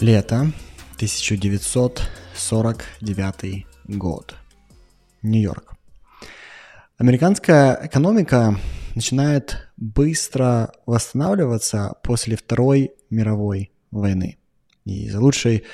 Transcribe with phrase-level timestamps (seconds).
[0.00, 0.52] Лето
[0.96, 4.34] 1949 год.
[5.22, 5.74] Нью-Йорк.
[6.98, 8.60] Американская экономика
[8.94, 14.36] начинает быстро восстанавливаться после Второй мировой войны.
[14.84, 15.64] И за лучшей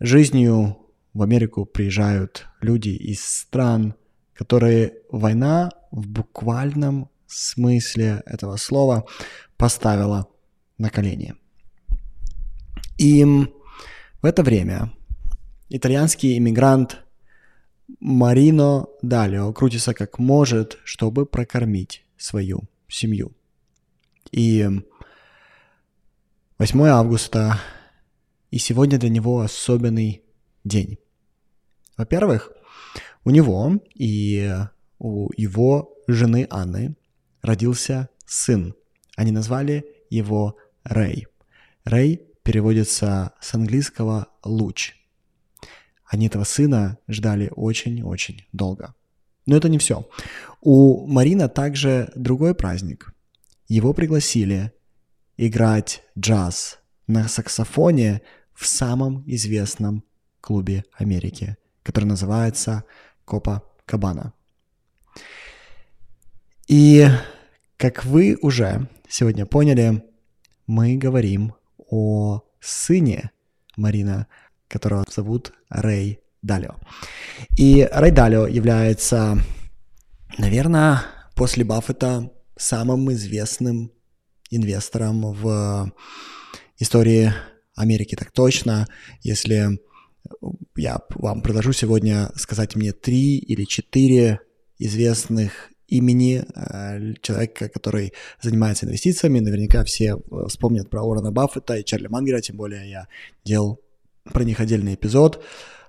[0.00, 0.78] жизнью
[1.12, 3.94] в Америку приезжают люди из стран,
[4.32, 9.04] которые война в буквальном смысле этого слова
[9.58, 10.28] поставила
[10.78, 11.34] на колени.
[12.96, 13.22] И
[14.22, 14.92] в это время
[15.68, 17.02] итальянский иммигрант
[18.00, 23.32] Марино Далио крутится как может, чтобы прокормить свою семью.
[24.32, 24.68] И
[26.58, 27.60] 8 августа,
[28.50, 30.22] и сегодня для него особенный
[30.64, 30.98] день.
[31.96, 32.50] Во-первых,
[33.24, 34.52] у него и
[34.98, 36.96] у его жены Анны
[37.42, 38.74] родился сын.
[39.16, 41.26] Они назвали его Рэй.
[41.84, 44.94] Рэй переводится с английского «луч».
[46.04, 48.94] Они этого сына ждали очень-очень долго.
[49.46, 50.08] Но это не все.
[50.60, 53.12] У Марина также другой праздник.
[53.66, 54.72] Его пригласили
[55.36, 58.22] играть джаз на саксофоне
[58.54, 60.04] в самом известном
[60.40, 62.84] клубе Америки, который называется
[63.24, 64.34] Копа Кабана.
[66.68, 67.08] И
[67.76, 70.04] как вы уже сегодня поняли,
[70.68, 71.52] мы говорим
[71.88, 73.30] о сыне
[73.76, 74.26] Марина,
[74.68, 76.76] которого зовут Рэй Далио.
[77.56, 79.38] И Рэй Далио является,
[80.38, 81.02] наверное,
[81.34, 83.92] после Баффета самым известным
[84.50, 85.92] инвестором в
[86.78, 87.32] истории
[87.74, 88.14] Америки.
[88.14, 88.86] Так точно,
[89.20, 89.78] если
[90.76, 94.40] я вам предложу сегодня сказать мне три или четыре
[94.78, 99.40] известных имени э, человека, который занимается инвестициями.
[99.40, 103.08] Наверняка все э, вспомнят про Уоррена Баффета и Чарли Мангера, тем более я
[103.44, 103.80] делал
[104.24, 105.42] про них отдельный эпизод.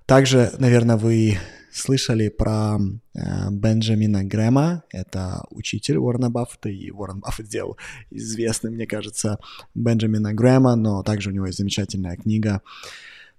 [0.06, 1.38] Также, наверное, вы
[1.72, 2.78] слышали про
[3.13, 7.78] э, Бенджамина Грэма, это учитель Уоррена Баффета, и Уоррен Баффет сделал
[8.12, 9.40] известным, мне кажется,
[9.75, 12.62] Бенджамина Грэма, но также у него есть замечательная книга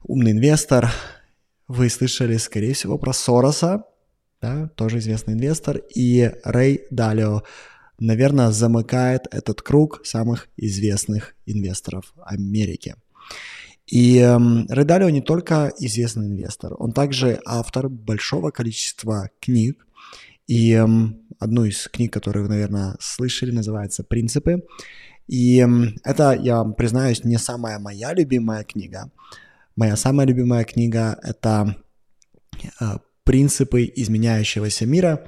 [0.04, 0.90] «Умный инвестор».
[1.66, 3.84] Вы слышали, скорее всего, про Сороса,
[4.40, 7.42] да, тоже известный инвестор, и Рэй Далио,
[7.98, 12.94] наверное, замыкает этот круг самых известных инвесторов Америки.
[13.86, 14.38] И э,
[14.68, 19.86] Рэй Далио не только известный инвестор, он также автор большого количества книг,
[20.46, 20.86] и э,
[21.38, 24.64] одну из книг, которую вы, наверное, слышали, называется «Принципы».
[25.26, 25.68] И э,
[26.04, 29.10] это, я признаюсь, не самая моя любимая книга.
[29.76, 31.76] Моя самая любимая книга— это
[32.80, 35.22] э, принципы изменяющегося мира.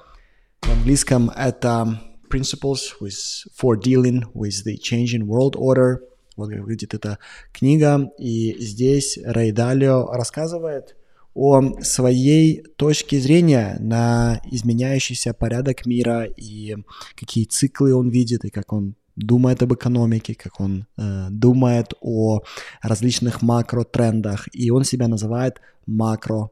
[0.62, 2.00] В английском это
[2.32, 5.98] Principles with, for Dealing with the Changing World Order.
[6.34, 7.18] Вот как выглядит эта
[7.52, 8.10] книга.
[8.18, 10.96] И здесь Рэй Далио рассказывает
[11.34, 16.76] о своей точке зрения на изменяющийся порядок мира и
[17.16, 22.40] какие циклы он видит, и как он думает об экономике, как он э, думает о
[22.80, 26.50] различных макротрендах, и он себя называет макро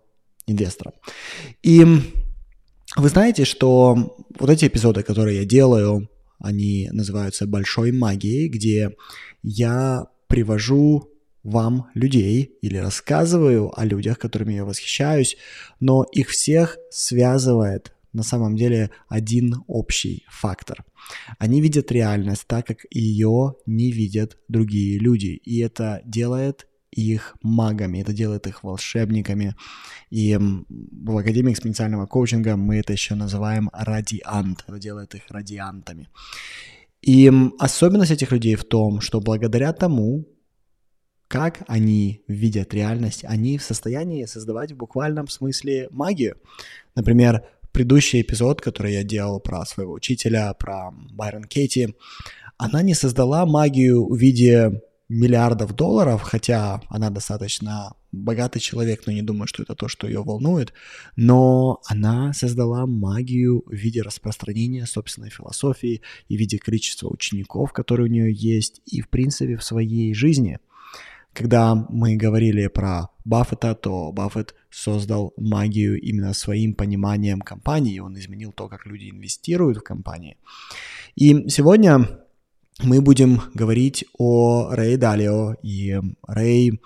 [0.49, 0.95] инвесторам.
[1.63, 1.85] И
[2.97, 8.97] вы знаете, что вот эти эпизоды, которые я делаю, они называются «Большой магией», где
[9.43, 11.11] я привожу
[11.43, 15.37] вам людей или рассказываю о людях, которыми я восхищаюсь,
[15.81, 20.85] но их всех связывает на самом деле один общий фактор.
[21.39, 27.99] Они видят реальность так, как ее не видят другие люди, и это делает их магами,
[28.01, 29.55] это делает их волшебниками.
[30.11, 36.09] И в Академии экспоненциального коучинга мы это еще называем радиант, это делает их радиантами.
[37.03, 40.27] И особенность этих людей в том, что благодаря тому,
[41.29, 46.37] как они видят реальность, они в состоянии создавать в буквальном смысле магию.
[46.95, 51.95] Например, предыдущий эпизод, который я делал про своего учителя, про Байрон Кейти,
[52.57, 59.23] она не создала магию в виде миллиардов долларов, хотя она достаточно богатый человек, но не
[59.23, 60.73] думаю, что это то, что ее волнует,
[61.17, 68.09] но она создала магию в виде распространения собственной философии и в виде количества учеников, которые
[68.09, 70.59] у нее есть, и в принципе в своей жизни.
[71.33, 78.53] Когда мы говорили про Баффета, то Баффет создал магию именно своим пониманием компании, он изменил
[78.53, 80.37] то, как люди инвестируют в компании.
[81.15, 82.09] И сегодня
[82.83, 85.55] мы будем говорить о Рэй Далио.
[85.63, 86.81] И Рэй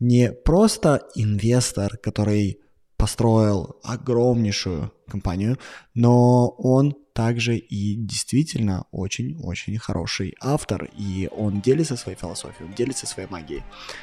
[0.00, 2.60] не просто инвестор, который
[2.96, 5.58] построил огромнейшую компанию,
[5.94, 13.06] но он также и действительно очень-очень хороший автор, и он делится своей философией, он делится
[13.06, 13.62] своей магией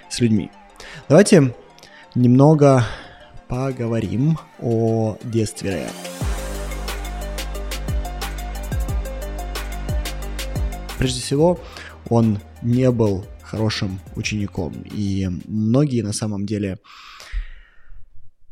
[0.10, 0.52] с людьми.
[1.10, 1.54] Давайте
[2.16, 2.86] немного
[3.48, 6.33] поговорим о детстве Рэя.
[11.04, 11.60] Прежде всего,
[12.08, 16.80] он не был хорошим учеником, и многие на самом деле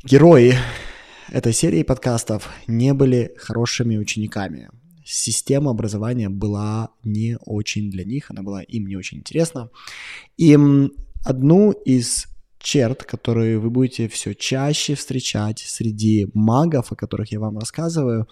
[0.04, 0.56] герои
[1.30, 4.70] этой серии подкастов не были хорошими учениками.
[5.06, 9.70] Система образования была не очень для них, она была им не очень интересна.
[10.36, 10.58] И
[11.24, 12.28] одну из
[12.60, 18.28] черт, которые вы будете все чаще встречать среди магов, о которых я вам рассказываю,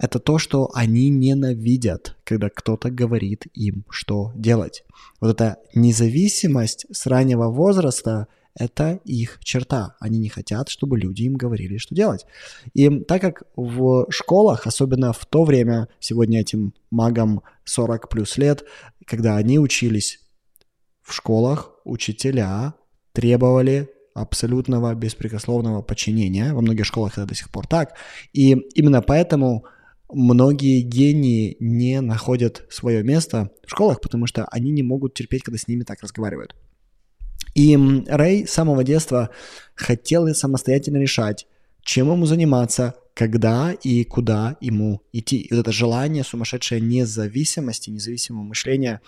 [0.00, 4.82] это то, что они ненавидят, когда кто-то говорит им, что делать.
[5.20, 9.96] Вот эта независимость с раннего возраста– это их черта.
[10.00, 12.24] Они не хотят, чтобы люди им говорили, что делать.
[12.72, 18.64] И так как в школах, особенно в то время, сегодня этим магам 40 плюс лет,
[19.06, 20.20] когда они учились
[21.02, 22.72] в школах, учителя
[23.12, 26.54] требовали абсолютного беспрекословного подчинения.
[26.54, 27.94] Во многих школах это до сих пор так.
[28.32, 29.66] И именно поэтому
[30.12, 35.58] многие гении не находят свое место в школах, потому что они не могут терпеть, когда
[35.58, 36.54] с ними так разговаривают.
[37.54, 37.76] И
[38.06, 39.30] Рэй с самого детства
[39.74, 41.46] хотел самостоятельно решать,
[41.82, 45.38] чем ему заниматься, когда и куда ему идти.
[45.40, 49.00] И вот это желание сумасшедшей независимости, независимого мышления,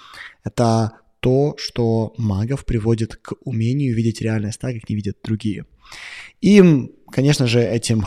[0.45, 5.67] это то, что магов приводит к умению видеть реальность так, как не видят другие.
[6.41, 8.05] И, конечно же, этим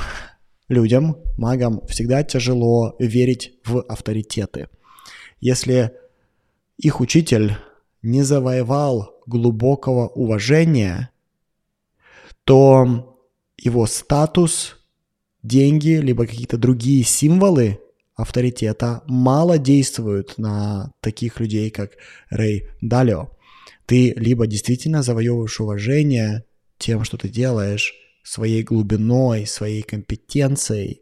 [0.68, 4.70] людям, магам, всегда тяжело верить в авторитеты.
[5.40, 5.92] Если
[6.78, 7.58] их учитель
[8.02, 11.10] не завоевал глубокого уважения,
[12.44, 13.18] то
[13.58, 14.78] его статус,
[15.42, 17.80] деньги, либо какие-то другие символы
[18.16, 21.92] авторитета мало действуют на таких людей, как
[22.30, 23.30] Рэй Далио.
[23.86, 26.44] Ты либо действительно завоевываешь уважение
[26.78, 27.94] тем, что ты делаешь,
[28.26, 31.02] своей глубиной, своей компетенцией,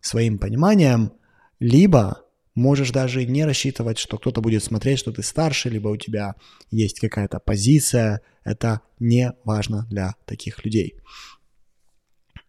[0.00, 1.12] своим пониманием,
[1.60, 2.24] либо
[2.54, 6.34] можешь даже не рассчитывать, что кто-то будет смотреть, что ты старше, либо у тебя
[6.70, 8.22] есть какая-то позиция.
[8.42, 10.96] Это не важно для таких людей.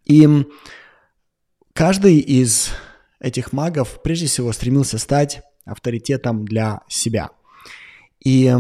[0.06, 0.28] И
[1.74, 2.70] каждый из
[3.20, 7.32] этих магов прежде всего стремился стать авторитетом для себя.
[8.24, 8.54] И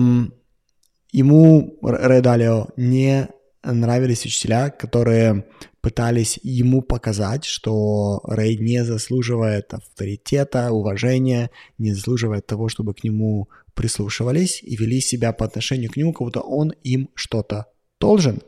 [1.11, 3.29] ему, Редалио, не
[3.63, 5.45] нравились учителя, которые
[5.81, 13.49] пытались ему показать, что Рэй не заслуживает авторитета, уважения, не заслуживает того, чтобы к нему
[13.73, 17.65] прислушивались и вели себя по отношению к нему, как будто он им что-то
[17.99, 18.41] должен.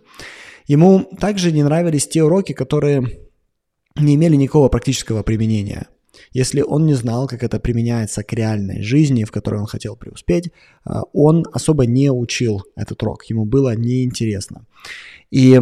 [0.67, 3.27] Ему также не нравились те уроки, которые
[3.95, 5.87] не имели никакого практического применения.
[6.31, 10.51] Если он не знал, как это применяется к реальной жизни, в которой он хотел преуспеть,
[10.83, 14.65] а, он особо не учил этот урок, ему было неинтересно.
[15.31, 15.59] И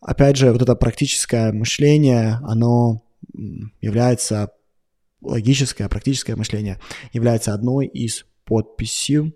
[0.00, 3.02] опять же, вот это практическое мышление, оно
[3.80, 4.50] является
[5.22, 6.78] логическое, практическое мышление
[7.12, 9.34] является одной из подписей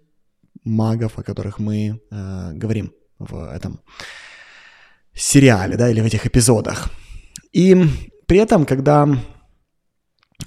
[0.65, 3.81] магов, о которых мы э, говорим в этом
[5.15, 6.91] сериале, да, или в этих эпизодах.
[7.53, 7.77] И
[8.27, 9.09] при этом, когда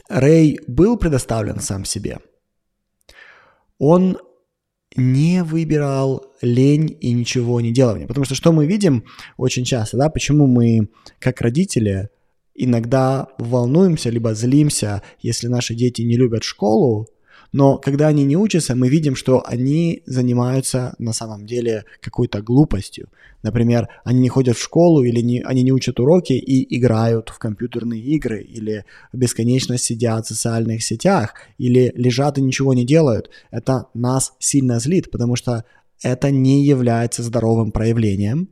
[0.10, 2.20] Рэй был предоставлен сам себе.
[3.80, 4.18] Он
[4.96, 8.08] не выбирал лень и ничего не делания.
[8.08, 9.06] Потому что что мы видим
[9.38, 12.10] очень часто, да, почему мы, как родители,
[12.54, 17.08] иногда волнуемся, либо злимся, если наши дети не любят школу,
[17.54, 23.10] но когда они не учатся, мы видим, что они занимаются на самом деле какой-то глупостью.
[23.44, 27.38] Например, они не ходят в школу или не, они не учат уроки и играют в
[27.38, 33.30] компьютерные игры, или бесконечно сидят в социальных сетях, или лежат и ничего не делают.
[33.52, 35.64] Это нас сильно злит, потому что
[36.02, 38.50] это не является здоровым проявлением.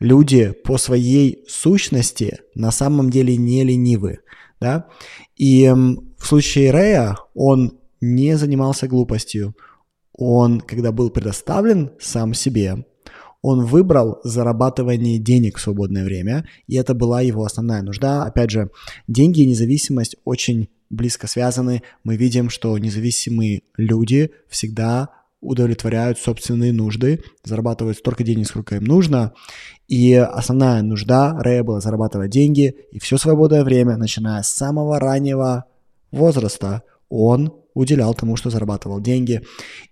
[0.00, 4.20] Люди по своей сущности на самом деле не ленивы.
[4.60, 4.86] Да?
[5.36, 9.56] И в случае Рэя он не занимался глупостью.
[10.12, 12.84] Он, когда был предоставлен сам себе,
[13.40, 18.24] он выбрал зарабатывание денег в свободное время, и это была его основная нужда.
[18.24, 18.70] Опять же,
[19.06, 21.82] деньги и независимость очень близко связаны.
[22.02, 29.34] Мы видим, что независимые люди всегда удовлетворяют собственные нужды, зарабатывают столько денег, сколько им нужно.
[29.86, 35.66] И основная нужда Рэя была зарабатывать деньги, и все свободное время, начиная с самого раннего
[36.10, 39.40] возраста, он уделял тому, что зарабатывал деньги.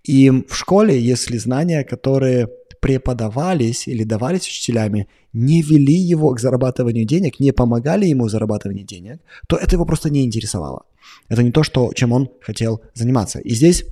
[0.03, 2.47] И в школе, если знания, которые
[2.81, 9.19] преподавались или давались учителями, не вели его к зарабатыванию денег, не помогали ему в денег,
[9.47, 10.83] то это его просто не интересовало.
[11.29, 13.39] Это не то, что, чем он хотел заниматься.
[13.39, 13.85] И здесь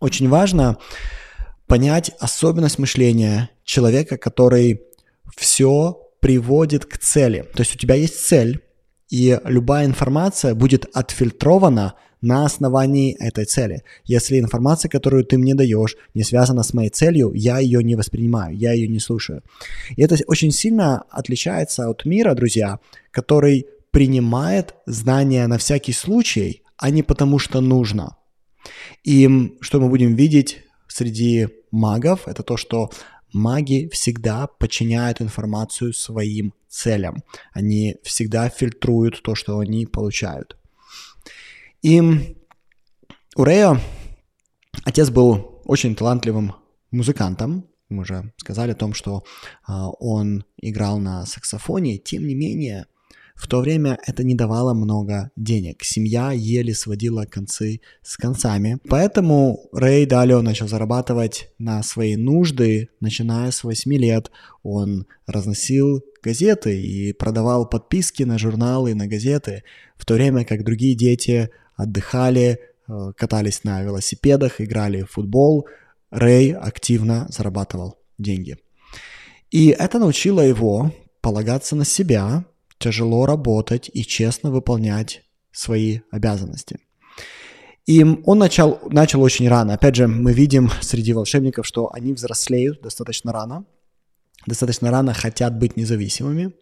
[0.00, 0.76] очень важно
[1.66, 4.80] понять особенность мышления человека, который
[5.36, 7.44] все приводит к цели.
[7.54, 8.62] То есть у тебя есть цель,
[9.10, 13.82] и любая информация будет отфильтрована на основании этой цели.
[14.04, 18.56] Если информация, которую ты мне даешь, не связана с моей целью, я ее не воспринимаю,
[18.56, 19.42] я ее не слушаю.
[19.96, 26.90] И это очень сильно отличается от мира, друзья, который принимает знания на всякий случай, а
[26.90, 28.16] не потому что нужно.
[29.04, 30.58] И что мы будем видеть
[30.88, 32.90] среди магов, это то, что
[33.32, 37.22] маги всегда подчиняют информацию своим целям.
[37.52, 40.57] Они всегда фильтруют то, что они получают.
[41.82, 42.00] И
[43.36, 43.80] у Рея
[44.84, 46.54] отец был очень талантливым
[46.90, 47.66] музыкантом.
[47.88, 49.24] Мы уже сказали о том, что
[49.66, 51.98] а, он играл на саксофоне.
[51.98, 52.86] Тем не менее,
[53.38, 55.84] в то время это не давало много денег.
[55.84, 58.78] Семья еле сводила концы с концами.
[58.88, 64.32] Поэтому Рэй Далио начал зарабатывать на свои нужды, начиная с 8 лет.
[64.64, 69.62] Он разносил газеты и продавал подписки на журналы, на газеты,
[69.96, 75.66] в то время как другие дети отдыхали, э, катались на велосипедах, играли в футбол.
[76.10, 78.58] Рэй активно зарабатывал деньги.
[79.50, 80.92] И это научило его
[81.22, 82.44] полагаться на себя,
[82.78, 86.78] тяжело работать и честно выполнять свои обязанности.
[87.86, 89.74] И он начал, начал очень рано.
[89.74, 93.64] Опять же, мы видим среди волшебников, что они взрослеют достаточно рано,
[94.46, 96.52] достаточно рано хотят быть независимыми.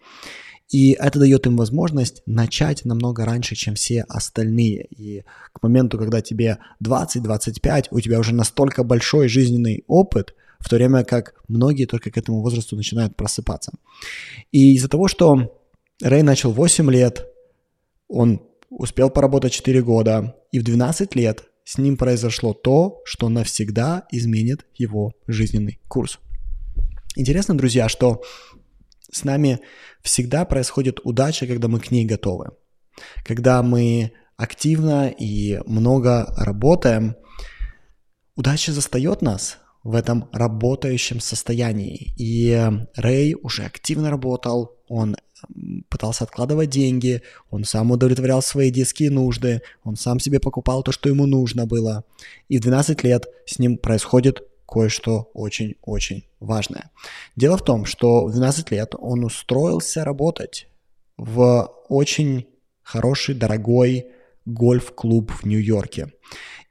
[0.70, 4.86] И это дает им возможность начать намного раньше, чем все остальные.
[4.90, 10.76] И к моменту, когда тебе 20-25, у тебя уже настолько большой жизненный опыт, в то
[10.76, 13.72] время как многие только к этому возрасту начинают просыпаться.
[14.50, 15.56] И из-за того, что
[16.02, 17.26] Рэй начал 8 лет,
[18.08, 24.06] он успел поработать 4 года, и в 12 лет с ним произошло то, что навсегда
[24.10, 26.18] изменит его жизненный курс.
[27.16, 28.22] Интересно, друзья, что
[29.10, 29.60] с нами
[30.02, 32.50] всегда происходит удача, когда мы к ней готовы.
[33.24, 37.16] Когда мы активно и много работаем,
[38.36, 42.12] удача застает нас в этом работающем состоянии.
[42.16, 45.16] И Рэй уже активно работал, он
[45.88, 51.08] пытался откладывать деньги, он сам удовлетворял свои детские нужды, он сам себе покупал то, что
[51.08, 52.04] ему нужно было.
[52.48, 56.90] И в 12 лет с ним происходит кое-что очень-очень важное.
[57.36, 60.68] Дело в том, что в 12 лет он устроился работать
[61.16, 62.46] в очень
[62.82, 64.06] хороший, дорогой
[64.44, 66.12] гольф-клуб в Нью-Йорке.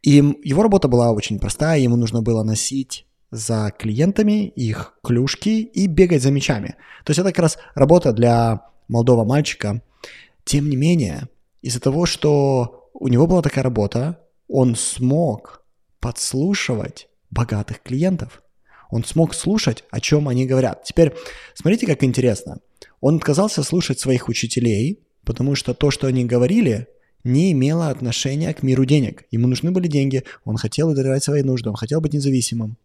[0.01, 5.87] И его работа была очень простая, ему нужно было носить за клиентами их клюшки и
[5.87, 6.75] бегать за мячами.
[7.03, 9.81] То есть это как раз работа для молодого мальчика.
[10.43, 11.27] Тем не менее,
[11.61, 15.63] из-за того, что у него была такая работа, он смог
[15.99, 18.41] подслушивать богатых клиентов.
[18.89, 20.83] Он смог слушать, о чем они говорят.
[20.83, 21.13] Теперь
[21.53, 22.59] смотрите, как интересно.
[23.01, 26.87] Он отказался слушать своих учителей, потому что то, что они говорили,
[27.23, 29.25] не имело отношения к миру денег.
[29.31, 32.77] Ему нужны были деньги, он хотел удовлетворять свои нужды, он хотел быть независимым.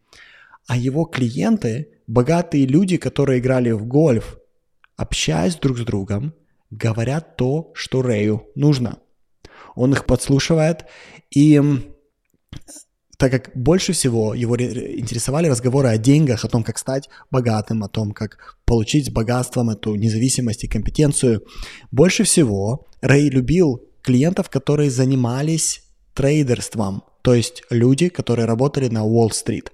[0.66, 4.38] А его клиенты, богатые люди, которые играли в гольф,
[4.96, 6.34] общаясь друг с другом,
[6.70, 8.98] говорят то, что Рэю нужно.
[9.74, 10.86] Он их подслушивает,
[11.30, 11.60] и
[13.20, 17.88] так как больше всего его интересовали разговоры о деньгах, о том, как стать богатым, о
[17.88, 21.42] том, как получить богатством эту независимость и компетенцию,
[21.90, 25.82] больше всего Рэй любил клиентов, которые занимались
[26.14, 29.70] трейдерством, то есть люди, которые работали на Уолл-стрит.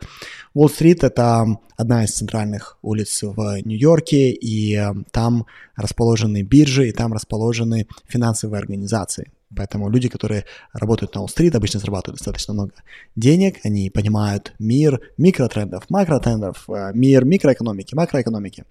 [0.54, 7.12] Уолл-стрит– это одна из центральных улиц в Нью-Йорке, и э, там расположены биржи, и там
[7.12, 9.30] расположены финансовые организации.
[9.54, 12.72] Поэтому люди, которые работают на Уолл-стрит, обычно зарабатывают достаточно много
[13.14, 18.64] денег, они понимают мир микротрендов, макротрендов, э, мир микроэкономики, макроэкономики.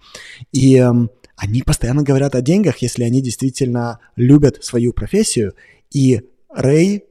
[0.52, 0.92] И э,
[1.36, 5.54] они постоянно говорят о деньгах, если они действительно любят свою профессию.
[5.90, 7.04] И Рэй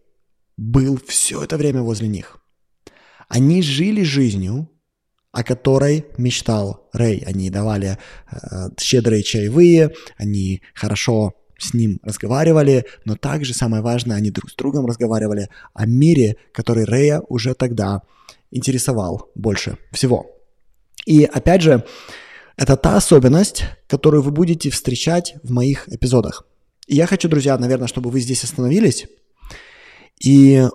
[0.58, 2.38] был все это время возле них.
[3.30, 4.70] Они жили жизнью,
[5.32, 7.24] о которой мечтал Рэй.
[7.26, 7.98] Они давали
[8.32, 14.56] э, щедрые чаевые, они хорошо с ним разговаривали, но также самое важное, они друг с
[14.56, 18.02] другом разговаривали о мире, который Рэя уже тогда
[18.52, 20.28] интересовал больше всего.
[21.06, 21.86] И опять же,
[22.58, 26.46] это та особенность, которую вы будете встречать в моих эпизодах.
[26.88, 29.08] И я хочу, друзья, наверное, чтобы вы здесь остановились
[30.24, 30.68] и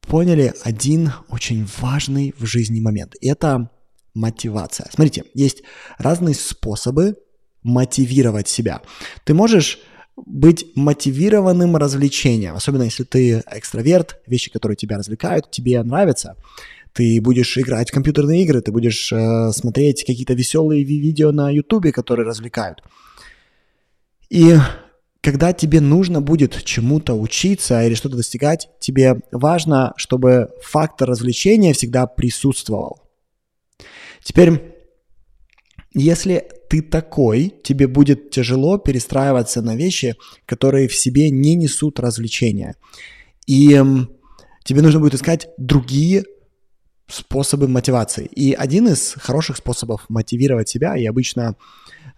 [0.00, 3.14] поняли один очень важный в жизни момент.
[3.20, 3.70] Это
[4.14, 4.88] мотивация.
[4.92, 5.62] Смотрите, есть
[5.98, 7.16] разные способы
[7.66, 8.80] мотивировать себя.
[9.24, 9.78] Ты можешь
[10.16, 16.36] быть мотивированным развлечением, особенно если ты экстраверт, вещи, которые тебя развлекают, тебе нравятся,
[16.94, 21.92] ты будешь играть в компьютерные игры, ты будешь э, смотреть какие-то веселые видео на Ютубе,
[21.92, 22.82] которые развлекают.
[24.30, 24.56] И
[25.20, 32.06] когда тебе нужно будет чему-то учиться или что-то достигать, тебе важно, чтобы фактор развлечения всегда
[32.06, 33.02] присутствовал.
[34.22, 34.74] Теперь,
[35.92, 42.76] если ты такой, тебе будет тяжело перестраиваться на вещи, которые в себе не несут развлечения.
[43.46, 43.80] И
[44.64, 46.24] тебе нужно будет искать другие
[47.08, 48.26] способы мотивации.
[48.26, 51.56] И один из хороших способов мотивировать себя, и обычно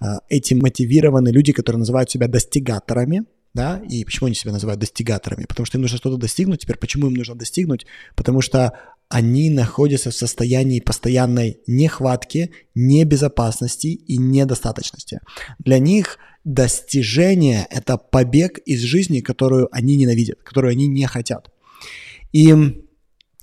[0.00, 3.24] э, этим мотивированы люди, которые называют себя достигаторами,
[3.54, 5.44] да, и почему они себя называют достигаторами?
[5.44, 6.60] Потому что им нужно что-то достигнуть.
[6.60, 7.86] Теперь почему им нужно достигнуть?
[8.14, 8.78] Потому что
[9.08, 15.20] они находятся в состоянии постоянной нехватки, небезопасности и недостаточности.
[15.58, 21.50] Для них достижение– это побег из жизни, которую они ненавидят, которую они не хотят.
[22.32, 22.54] И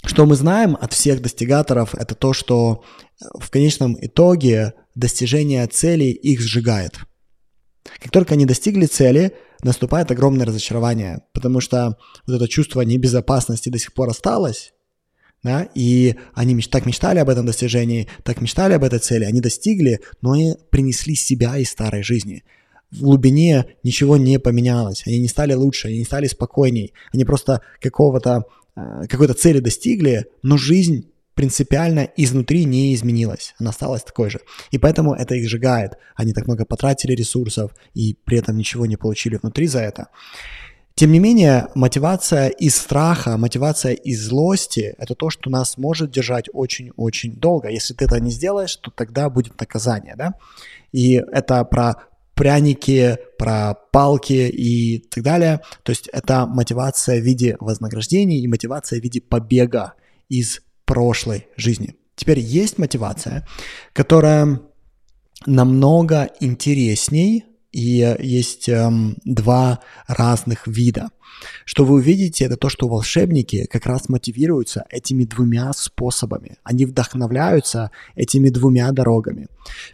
[0.04, 2.84] что мы знаем от всех достигаторов, это то, что
[3.20, 7.00] в конечном итоге достижение цели их сжигает.
[8.00, 13.80] Как только они достигли цели, наступает огромное разочарование, потому что вот это чувство небезопасности до
[13.80, 14.74] сих пор осталось,
[15.46, 19.42] да, и они меч- так мечтали об этом достижении, так мечтали об этой цели, они
[19.42, 22.44] достигли, но они принесли себя из старой жизни.
[22.92, 27.62] В глубине ничего не поменялось, они не стали лучше, они не стали спокойней, они просто
[27.80, 34.40] какого-то, э, какой-то цели достигли, но жизнь принципиально изнутри не изменилась, она осталась такой же.
[34.72, 35.92] И поэтому это их сжигает.
[36.16, 40.08] Они так много потратили ресурсов и при этом ничего не получили внутри за это.
[40.98, 46.46] Тем не менее, мотивация из страха, мотивация из злости– это то, что нас может держать
[46.54, 47.68] очень-очень долго.
[47.68, 50.36] Если ты это не сделаешь, то тогда будет наказание, да?
[50.94, 51.96] И это про
[52.34, 55.60] пряники, про палки и так далее.
[55.84, 59.96] То есть это мотивация в виде вознаграждений и мотивация в виде побега
[60.30, 61.96] из прошлой жизни.
[62.16, 63.46] Теперь есть мотивация,
[63.92, 64.62] которая
[65.46, 71.10] намного интересней и есть эм, два разных вида.
[71.66, 76.56] Что вы увидите, это то, что волшебники как раз мотивируются этими двумя способами.
[76.64, 79.48] Они вдохновляются этими двумя дорогами.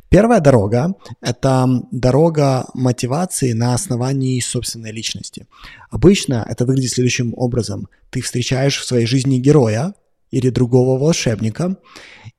[0.09, 5.47] Первая дорога– это дорога мотивации на основании собственной личности.
[5.89, 7.87] Обычно это выглядит следующим образом.
[8.11, 9.95] Ты встречаешь в своей жизни героя
[10.29, 11.77] или другого волшебника,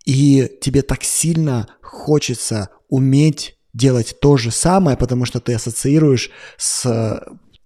[0.05, 6.87] и тебе так сильно хочется уметь делать то же самое, потому что ты ассоциируешь с
[6.87, 7.21] э,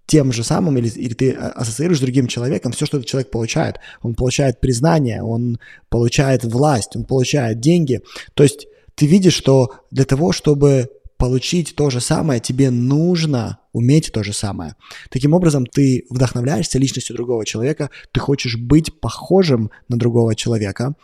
[0.05, 3.75] тем же самым, или, или ты ассоциируешь с другим человеком все, что этот человек получает.
[4.01, 8.01] Он получает признание, он получает власть, он получает деньги.
[8.33, 14.11] То есть ты видишь, что для того, чтобы получить то же самое, тебе нужно уметь
[14.11, 14.75] то же самое.
[15.09, 20.95] Таким образом, ты вдохновляешься личностью другого человека, ты хочешь быть похожим на другого человека,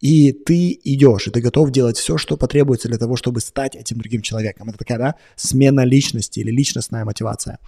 [0.00, 3.98] и ты идешь, и ты готов делать все, что потребуется для того, чтобы стать этим
[3.98, 4.68] другим человеком.
[4.68, 7.58] Это такая, да, смена личности или личностная мотивация.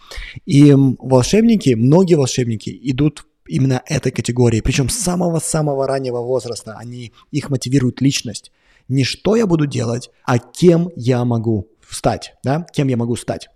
[0.47, 7.51] И волшебники, многие волшебники идут именно этой категории, причем с самого-самого раннего возраста, они, их
[7.51, 8.53] мотивирует личность.
[8.89, 13.49] Не что я буду делать, а кем я могу стать, да, кем я могу стать.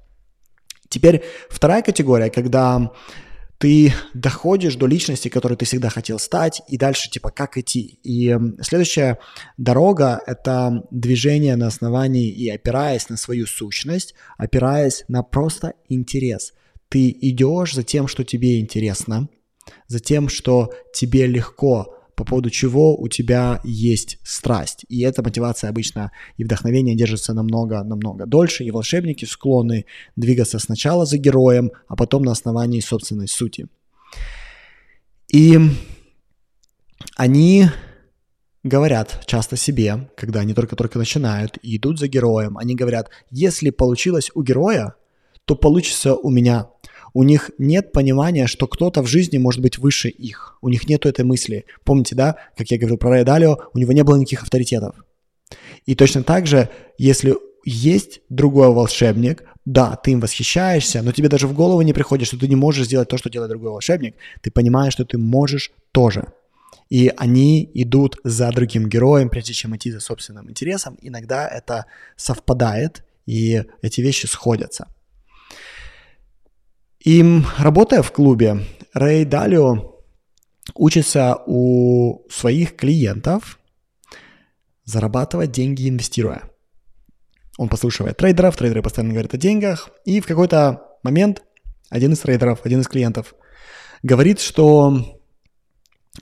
[0.89, 2.93] Теперь вторая категория, когда
[3.59, 7.99] ты доходишь до личности, которой ты всегда хотел стать, и дальше типа как идти.
[8.05, 9.19] И следующая
[9.57, 16.55] дорога— это движение на основании и опираясь на свою сущность, опираясь на просто интерес.
[16.89, 19.29] Ты идешь за тем, что тебе интересно,
[19.89, 24.85] за тем, что тебе легко, по поводу чего у тебя есть страсть.
[24.89, 29.85] И эта мотивация обычно и вдохновение держится намного-намного дольше, и волшебники склонны
[30.17, 33.69] двигаться сначала за героем, а потом на основании собственной сути.
[35.33, 35.61] И
[37.17, 37.67] они
[38.65, 44.33] говорят часто себе, когда они только-только начинают и идут за героем, они говорят, если получилось
[44.35, 44.97] у героя,
[45.45, 46.67] то получится у меня
[47.15, 50.59] у них нет понимания, что кто-то в жизни может быть выше их.
[50.61, 51.65] У них нет этой мысли.
[51.85, 54.95] Помните, да, как я говорил про Далио, у него не было никаких авторитетов.
[55.87, 56.69] И точно так же,
[56.99, 62.27] если есть другой волшебник, да, ты им восхищаешься, но тебе даже в голову не приходит,
[62.27, 64.15] что ты не можешь сделать то, что делает другой волшебник.
[64.41, 66.33] Ты понимаешь, что ты можешь тоже.
[66.89, 70.97] И они идут за другим героем, прежде чем идти за собственным интересом.
[71.03, 71.85] Иногда это
[72.17, 74.89] совпадает, и эти вещи сходятся.
[77.05, 77.25] И
[77.59, 79.95] работая в клубе, Рэй Далио
[80.75, 83.59] учится у своих клиентов
[84.85, 86.43] зарабатывать деньги, инвестируя.
[87.57, 91.43] Он послушивает трейдеров, трейдеры постоянно говорят о деньгах, и в какой-то момент
[91.91, 93.35] один из трейдеров, один из клиентов
[94.03, 95.21] говорит, что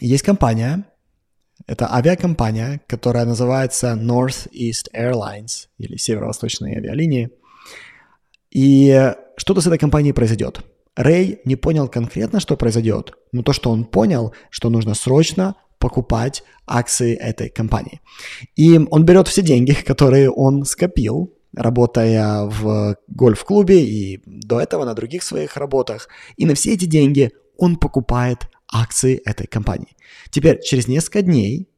[0.01, 0.85] есть компания,
[1.67, 7.31] Это авиакомпания, которая называется Northeast Airlines или Северо-Восточные авиалинии.
[8.50, 10.61] И что-то с этой компанией произойдет.
[10.96, 16.42] Рэй не понял конкретно, что произойдет, но то, что он понял, что нужно срочно покупать
[16.66, 18.00] акции этой компании.
[18.56, 24.94] И он берет все деньги, которые он скопил, работая в гольф-клубе и до этого на
[24.94, 26.09] других своих работах.
[26.37, 29.96] И на все эти деньги он покупает акции этой компании.
[30.30, 31.68] Теперь через несколько дней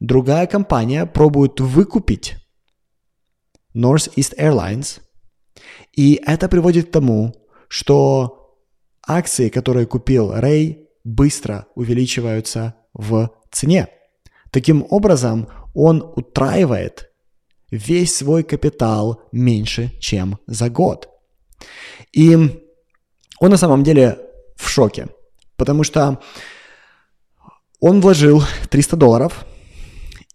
[0.00, 2.36] другая компания пробует выкупить
[3.74, 5.00] Northeast Airlines,
[5.92, 7.34] и это приводит к тому,
[7.68, 8.56] что
[9.06, 13.88] акции, которые купил Рэй, быстро увеличиваются в цене.
[14.50, 17.10] Таким образом, он утраивает
[17.70, 21.08] весь свой капитал меньше, чем за год.
[22.12, 22.34] И
[23.40, 24.18] он на самом деле
[24.56, 25.08] в шоке,
[25.56, 26.20] потому что
[27.80, 29.44] он вложил 300 долларов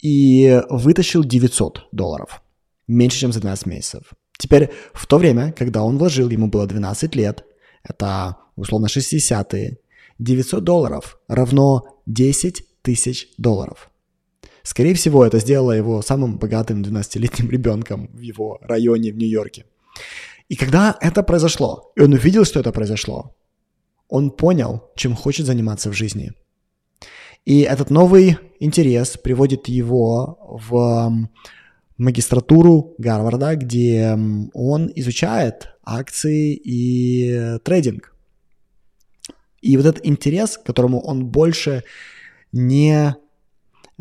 [0.02, 2.42] и вытащил 900 долларов.
[2.88, 4.04] Меньше, чем за 12 месяцев.
[4.38, 7.46] Теперь, в то время, когда он вложил, ему было 12 лет,
[7.84, 9.78] это условно 60-е,
[10.20, 13.90] 900 долларов равно 10 тысяч долларов.
[14.64, 19.66] Скорее всего, это сделало его самым богатым 12-летним ребенком в его районе в Нью-Йорке.
[20.50, 23.36] И когда это произошло, и он увидел, что это произошло,
[24.10, 26.34] он понял, чем хочет заниматься в жизни.
[27.46, 31.30] И этот новый интерес приводит его в
[31.98, 34.18] магистратуру Гарварда, где
[34.54, 38.14] он изучает акции и трейдинг.
[39.62, 41.84] И вот этот интерес, которому он больше
[42.52, 43.16] не,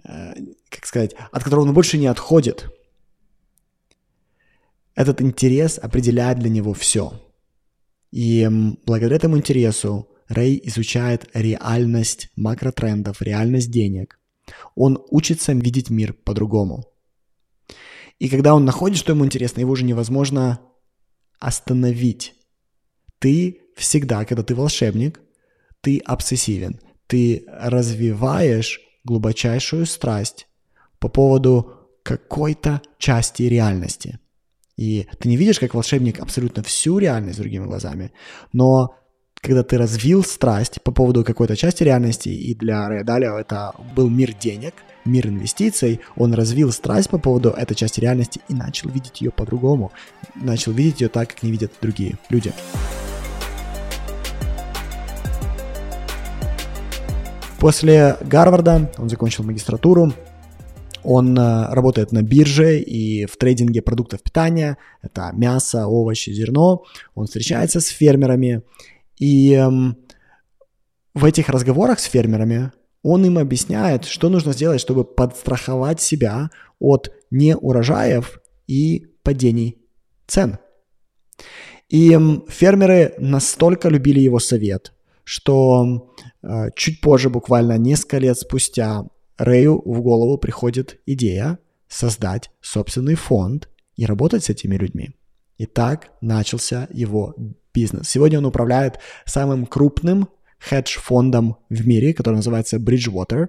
[0.05, 0.35] э,
[0.69, 2.71] как сказать, от которого он больше не отходит,
[4.95, 7.21] этот интерес определяет для него все.
[8.13, 8.49] И
[8.87, 14.19] благодаря этому интересу Рэй изучает реальность макротрендов, реальность денег.
[14.75, 16.85] Он учится видеть мир по-другому.
[18.19, 20.61] И когда он находит, что ему интересно, его уже невозможно
[21.39, 22.35] остановить.
[23.19, 25.21] Ты всегда, когда ты волшебник,
[25.81, 30.49] ты обсессивен ты развиваешь глубочайшую страсть
[30.99, 34.19] по поводу какой-то части реальности.
[34.77, 38.13] И ты не видишь, как волшебник, абсолютно всю реальность другими глазами,
[38.53, 38.97] но
[39.40, 44.09] когда ты развил страсть по поводу какой-то части реальности, и для Рэя Далио это был
[44.09, 49.20] мир денег, мир инвестиций, он развил страсть по поводу этой части реальности и начал видеть
[49.20, 49.92] ее по-другому,
[50.35, 52.53] начал видеть ее так, как не видят другие люди.
[57.59, 60.12] После Гарварда он закончил магистратуру,
[61.03, 66.83] он э, работает на бирже и в трейдинге продуктов питания, это мясо, овощи, зерно.
[67.14, 68.62] Он встречается с фермерами,
[69.19, 69.97] и эм,
[71.15, 77.11] в этих разговорах с фермерами он им объясняет, что нужно сделать, чтобы подстраховать себя от
[77.31, 79.79] неурожаев и падений
[80.27, 80.59] цен.
[81.89, 84.93] И эм, фермеры настолько любили его совет,
[85.25, 89.05] что э, чуть позже, буквально несколько лет спустя,
[89.39, 95.11] Рэю в голову приходит идея создать собственный фонд и работать с этими людьми.
[95.59, 97.35] И так начался его
[97.77, 98.09] бизнес.
[98.09, 103.49] Сегодня он управляет самым крупным хедж-фондом в мире, который называется Bridgewater.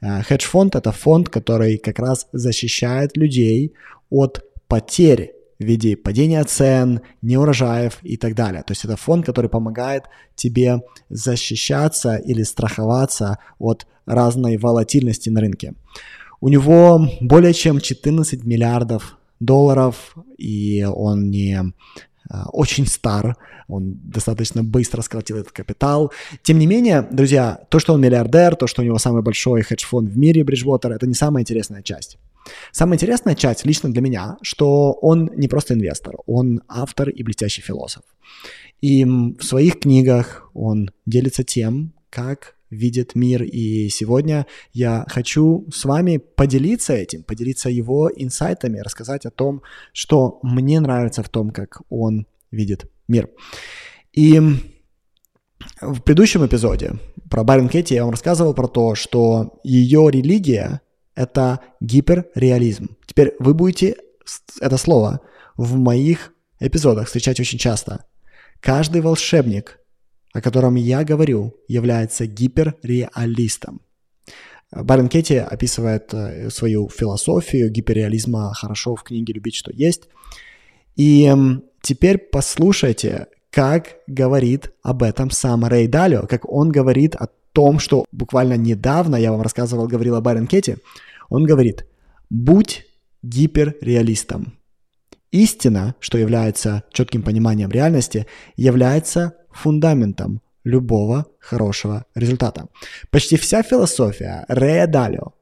[0.00, 3.72] Э, хедж-фонд— это фонд, который как раз защищает людей
[4.10, 8.62] от потерь в виде падения цен, неурожаев и так далее.
[8.62, 15.74] То есть это фонд, который помогает тебе защищаться или страховаться от разной волатильности на рынке.
[16.40, 21.72] У него более чем 14 миллиардов долларов, и он не
[22.52, 23.36] очень стар,
[23.68, 26.12] он достаточно быстро сколотил этот капитал.
[26.42, 30.10] Тем не менее, друзья, то, что он миллиардер, то, что у него самый большой хедж-фонд
[30.10, 32.18] в мире, Bridgewater, это не самая интересная часть.
[32.72, 37.62] Самая интересная часть лично для меня, что он не просто инвестор, он автор и блестящий
[37.62, 38.02] философ.
[38.80, 43.42] И в своих книгах он делится тем, как видит мир.
[43.42, 50.38] И сегодня я хочу с вами поделиться этим, поделиться его инсайтами, рассказать о том, что
[50.42, 53.30] мне нравится в том, как он видит мир.
[54.12, 54.40] И
[55.80, 56.94] в предыдущем эпизоде
[57.30, 60.80] про Байрон Кетти я вам рассказывал про то, что ее религия
[61.14, 62.96] это гиперреализм.
[63.06, 63.96] Теперь вы будете
[64.60, 65.20] это слово
[65.56, 68.04] в моих эпизодах встречать очень часто.
[68.60, 69.80] Каждый волшебник,
[70.36, 73.80] о котором я говорю, является гиперреалистом.
[74.70, 80.08] Барен Кетти описывает э, свою философию гиперреализма хорошо в книге «Любить, что есть».
[80.94, 81.32] И
[81.80, 88.04] теперь послушайте, как говорит об этом сам Рэй Далио, как он говорит о том, что
[88.12, 90.76] буквально недавно я вам рассказывал, говорил о Байрон Кетти.
[91.30, 91.86] Он говорит,
[92.28, 92.84] будь
[93.22, 94.58] гиперреалистом.
[95.30, 102.68] Истина, что является четким пониманием реальности, является фундаментом любого хорошего результата.
[103.10, 105.32] Почти вся философия Рэя Далио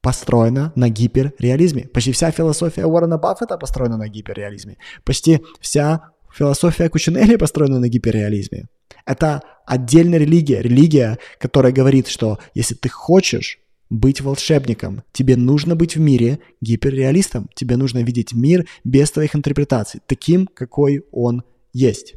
[0.00, 1.88] построена на гиперреализме.
[1.92, 4.76] Почти вся философия Уоррена Баффета построена на гиперреализме.
[5.04, 8.68] Почти вся философия Кучинелли построена на гиперреализме.
[9.06, 13.58] Это отдельная религия, религия, которая говорит, что если ты хочешь
[13.90, 20.00] быть волшебником, тебе нужно быть в мире гиперреалистом, тебе нужно видеть мир без твоих интерпретаций,
[20.06, 22.14] таким, какой он есть.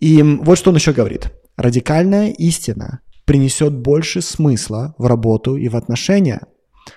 [0.00, 1.30] И вот что он еще говорит.
[1.56, 6.46] Радикальная истина принесет больше смысла в работу и в отношения.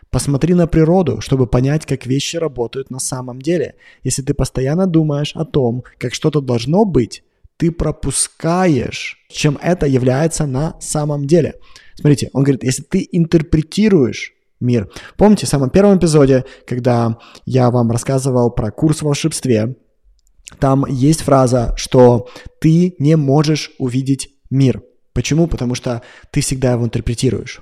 [0.10, 3.76] Посмотри на природу, чтобы понять, как вещи работают на самом деле.
[4.04, 7.24] Если ты постоянно думаешь о том, как что-то должно быть,
[7.58, 11.56] ты пропускаешь, чем это является на самом деле.
[11.96, 14.90] Смотрите, он говорит, если ты интерпретируешь мир.
[15.18, 19.76] Помните, в самом первом эпизоде, когда я вам рассказывал про курс в волшебстве,
[20.60, 24.84] там есть фраза, что ты не можешь увидеть мир.
[25.14, 25.48] Почему?
[25.48, 27.62] Потому что ты всегда его интерпретируешь.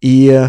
[0.00, 0.48] И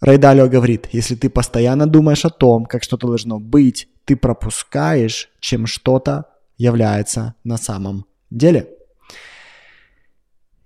[0.00, 5.66] Райдалио говорит, если ты постоянно думаешь о том, как что-то должно быть, ты пропускаешь, чем
[5.66, 8.68] что-то является на самом деле.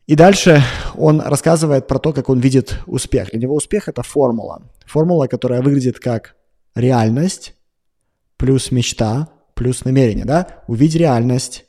[0.06, 0.62] И дальше
[0.94, 3.30] он рассказывает про то, как он видит успех.
[3.30, 4.62] Для него успех– это формула.
[4.86, 6.36] Формула, которая выглядит как
[6.74, 7.54] реальность
[8.36, 10.24] плюс мечта плюс намерение.
[10.24, 10.62] Да?
[10.68, 11.64] Увидь реальность.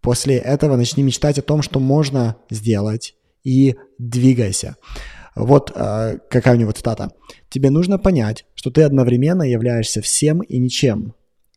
[0.00, 4.76] После этого начни мечтать о том, что можно сделать, и двигайся.
[5.34, 7.12] Вот э, какая у него цитата.
[7.48, 11.14] Тебе нужно понять, что ты одновременно являешься всем и ничем.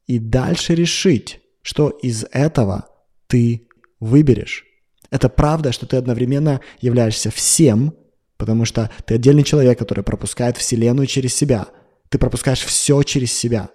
[0.08, 2.88] И дальше решить, что из этого
[3.28, 3.68] ты
[4.00, 4.66] выберешь.
[5.10, 7.94] Это правда, что ты одновременно являешься всем,
[8.38, 11.68] потому что ты отдельный человек, который пропускает Вселенную через себя.
[12.10, 13.70] Ты пропускаешь все через себя.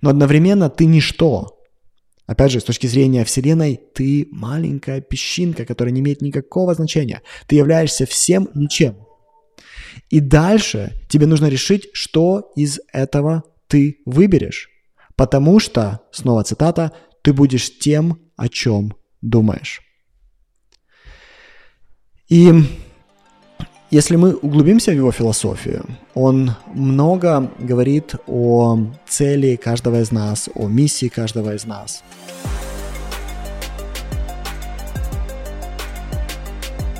[0.00, 1.58] Но одновременно ты ничто.
[2.26, 7.22] Опять же, с точки зрения Вселенной, ты маленькая песчинка, которая не имеет никакого значения.
[7.46, 8.96] Ты являешься всем ничем.
[10.10, 14.68] И дальше тебе нужно решить, что из этого ты выберешь.
[15.16, 19.80] Потому что, снова цитата, ты будешь тем, о чем думаешь.
[22.28, 22.52] И
[23.94, 28.76] если мы углубимся в его философию, он много говорит о
[29.06, 32.02] цели каждого из нас, о миссии каждого из нас.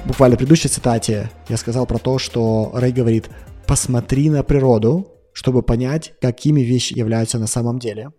[0.07, 3.29] Буквально в предыдущей цитате я сказал про то, что Рэй говорит
[3.67, 8.13] «посмотри на природу, чтобы понять, какими вещи являются на самом деле».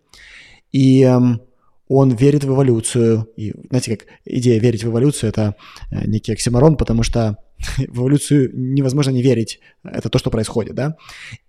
[0.73, 1.39] И эм,
[1.87, 3.29] он верит в эволюцию.
[3.37, 5.55] И, знаете, как идея верить в эволюцию– это
[5.91, 7.37] э, некий оксиморон, потому что
[7.77, 9.59] в эволюцию невозможно не верить.
[9.83, 10.95] Это то, что происходит, да?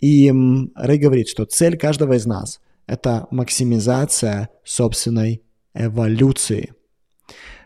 [0.01, 0.33] И
[0.75, 5.43] Рэй говорит, что цель каждого из нас– это максимизация собственной
[5.75, 6.73] эволюции.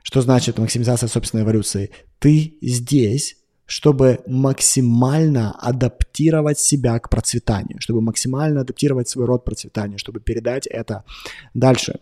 [0.03, 1.91] Что значит максимизация собственной эволюции?
[2.19, 10.21] Ты здесь, чтобы максимально адаптировать себя к процветанию, чтобы максимально адаптировать свой род процветанию, чтобы
[10.21, 11.05] передать это
[11.55, 12.01] дальше.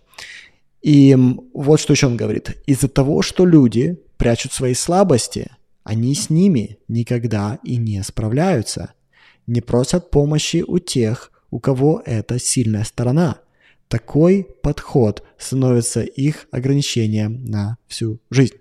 [0.82, 1.16] И
[1.52, 2.56] вот что еще он говорит.
[2.66, 5.50] Из-за того, что люди прячут свои слабости,
[5.84, 8.92] они с ними никогда и не справляются.
[9.46, 13.38] Не просят помощи у тех, у кого это сильная сторона.
[13.88, 18.56] Такой подход становится их ограничением на всю жизнь.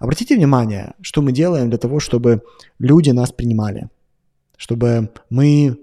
[0.00, 2.42] Обратите внимание, что мы делаем для того, чтобы
[2.78, 3.90] люди нас принимали,
[4.56, 5.76] чтобы мы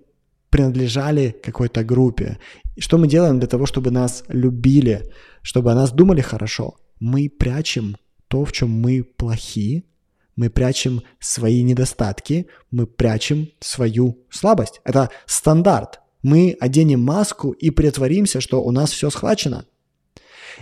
[0.49, 2.39] принадлежали какой-то группе.
[2.77, 6.75] Что мы делаем для того, чтобы нас любили, чтобы о нас думали хорошо?
[6.99, 7.97] Мы прячем
[8.27, 9.85] то, в чем мы плохи,
[10.35, 14.79] мы прячем свои недостатки, мы прячем свою слабость.
[14.85, 15.99] Это стандарт.
[16.23, 19.65] Мы оденем маску и притворимся, что у нас все схвачено.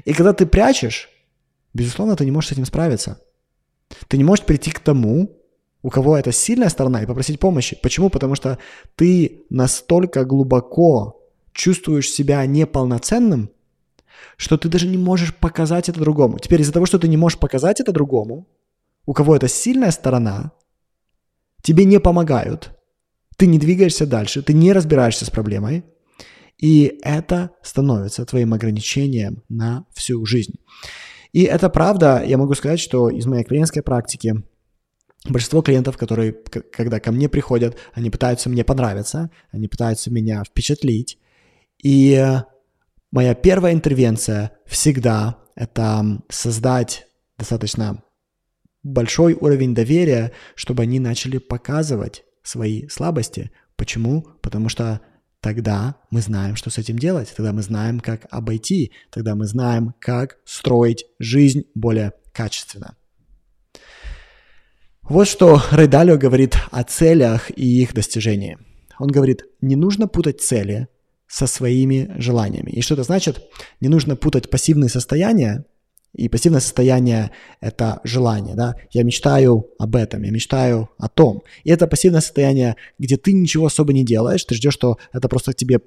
[0.05, 1.09] И когда ты прячешь,
[1.73, 3.21] безусловно, ты не можешь с этим справиться.
[4.07, 5.37] Ты не можешь прийти к тому,
[5.83, 7.77] у кого это сильная сторона, и попросить помощи.
[7.81, 8.09] Почему?
[8.09, 8.57] Потому что
[8.95, 11.21] ты настолько глубоко
[11.53, 13.51] чувствуешь себя неполноценным,
[14.35, 16.39] что ты даже не можешь показать это другому.
[16.39, 18.47] Теперь из-за того, что ты не можешь показать это другому,
[19.05, 20.51] у кого это сильная сторона,
[21.61, 22.71] тебе не помогают,
[23.37, 25.83] ты не двигаешься дальше, ты не разбираешься с проблемой,
[26.57, 30.55] и это становится твоим ограничением на всю жизнь.
[31.31, 34.43] И это правда, я могу сказать, что из моей клиентской практики
[35.29, 41.19] большинство клиентов, которые, когда ко мне приходят, они пытаются мне понравиться, они пытаются меня впечатлить.
[41.83, 42.41] И
[43.11, 48.03] моя первая интервенция всегда это создать достаточно
[48.83, 53.51] большой уровень доверия, чтобы они начали показывать свои слабости.
[53.75, 54.27] Почему?
[54.41, 55.01] Потому что
[55.41, 59.93] тогда мы знаем, что с этим делать, тогда мы знаем, как обойти, тогда мы знаем,
[59.99, 62.95] как строить жизнь более качественно.
[65.01, 68.57] Вот что Рейдалио говорит о целях и их достижении.
[68.99, 70.87] Он говорит, не нужно путать цели
[71.27, 72.71] со своими желаниями.
[72.71, 73.43] И что это значит?
[73.81, 75.65] Не нужно путать пассивные состояния
[76.13, 78.75] и пассивное состояние– это желание, да.
[78.91, 81.43] Я мечтаю об этом, я мечтаю о том.
[81.63, 85.53] И это пассивное состояние, где ты ничего особо не делаешь, ты ждешь, что это просто
[85.53, 85.79] тебе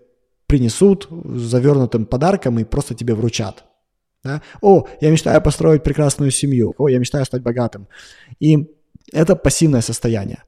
[0.47, 3.65] принесут завернутым подарком и просто тебе вручат.
[4.23, 4.43] Да?
[4.61, 6.75] О, я мечтаю построить прекрасную семью.
[6.79, 7.89] О, я мечтаю стать богатым.
[8.39, 8.69] И
[9.13, 10.45] это пассивное состояние.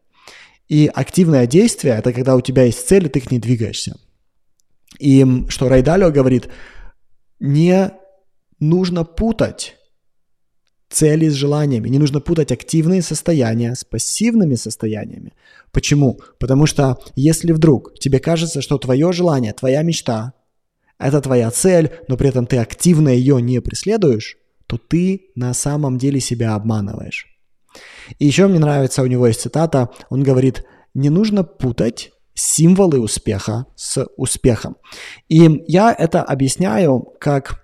[0.69, 3.97] И активное действие– это когда у тебя есть цель, и ты к ней двигаешься.
[4.99, 6.49] И что Райдалио говорит,
[7.41, 7.91] не
[8.59, 9.77] нужно путать
[10.93, 11.89] цели с желаниями.
[11.89, 15.33] Не нужно путать активные состояния с пассивными состояниями.
[15.73, 16.21] Почему?
[16.39, 20.35] Потому что если вдруг тебе кажется, что твое желание, твоя мечта–
[20.99, 25.99] это твоя цель, но при этом ты активно ее не преследуешь, то ты на самом
[25.99, 27.27] деле себя обманываешь.
[28.19, 33.67] И еще мне нравится, у него есть цитата, он говорит, не нужно путать символы успеха
[33.77, 34.77] с успехом.
[35.29, 37.63] И я это объясняю как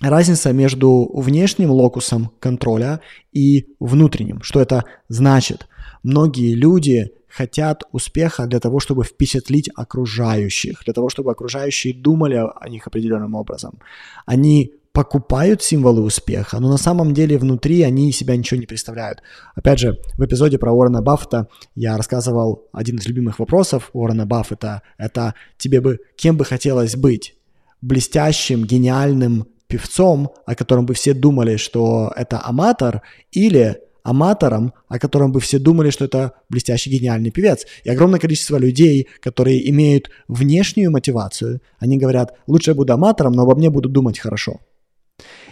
[0.00, 3.00] разница между внешним локусом контроля
[3.32, 4.42] и внутренним.
[4.42, 5.68] Что это значит?
[6.02, 12.68] Многие люди хотят успеха для того, чтобы впечатлить окружающих, для того, чтобы окружающие думали о
[12.68, 13.78] них определенным образом.
[14.26, 19.22] Они покупают символы успеха, но на самом деле внутри они себя ничего не представляют.
[19.54, 24.82] Опять же, в эпизоде про Уоррена Баффета я рассказывал один из любимых вопросов Уоррена Баффета.
[24.98, 27.34] Это тебе бы, кем бы хотелось быть?
[27.80, 33.00] Блестящим, гениальным певцом, о котором бы все думали, что это аматор,
[33.32, 37.64] или аматором, о котором бы все думали, что это блестящий гениальный певец.
[37.84, 43.42] И огромное количество людей, которые имеют внешнюю мотивацию, они говорят, лучше я буду аматором, но
[43.42, 44.60] обо мне будут думать хорошо.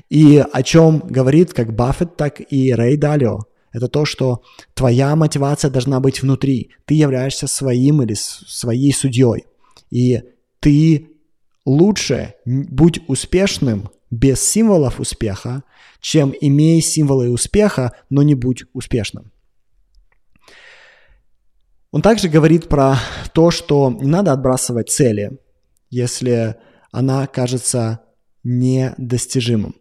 [0.08, 3.40] И о чем говорит как Баффет, так и Рэй Далио.
[3.72, 4.42] Это то, что
[4.74, 6.70] твоя мотивация должна быть внутри.
[6.86, 9.46] Ты являешься своим или своей судьей.
[9.90, 10.22] И
[10.58, 11.10] ты
[11.64, 15.62] лучше будь успешным без символов успеха,
[16.00, 19.30] чем имей символы успеха, но не будь успешным.
[21.92, 22.96] Он также говорит про
[23.32, 25.38] то, что не надо отбрасывать цели,
[25.90, 26.56] если
[26.92, 28.00] она кажется
[28.44, 29.74] недостижимым.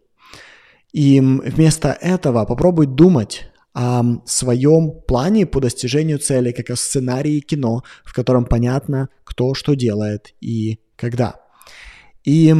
[0.92, 7.84] И вместо этого попробуй думать о своем плане по достижению цели, как о сценарии кино,
[8.04, 11.36] в котором понятно, кто что делает и когда.
[12.24, 12.54] И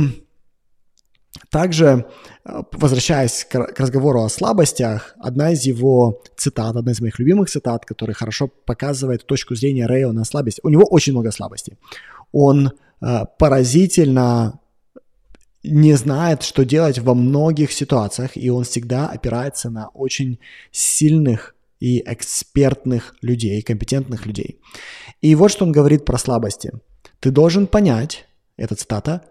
[1.50, 2.06] также,
[2.44, 7.84] э, возвращаясь к разговору о слабостях, одна из его цитат, одна из моих любимых цитат,
[7.84, 10.60] которая хорошо показывает точку зрения Рэя на слабость.
[10.62, 11.76] У него очень много слабостей.
[12.32, 14.60] Он э, поразительно
[15.62, 20.38] не знает, что делать во многих ситуациях, и он всегда опирается на очень
[20.70, 24.60] сильных и экспертных людей, компетентных людей.
[25.20, 26.72] И вот что он говорит про слабости.
[27.20, 29.22] Ты должен понять, это цитата,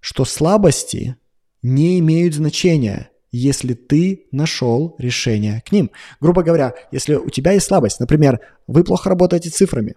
[0.00, 1.16] что слабости
[1.62, 5.90] не имеют значения, если ты нашел решение к ним.
[6.20, 9.94] Грубо говоря, если у тебя есть слабость, например, вы плохо работаете цифрами,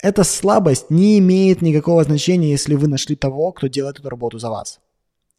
[0.00, 4.50] эта слабость не имеет никакого значения, если вы нашли того, кто делает эту работу за
[4.50, 4.80] вас.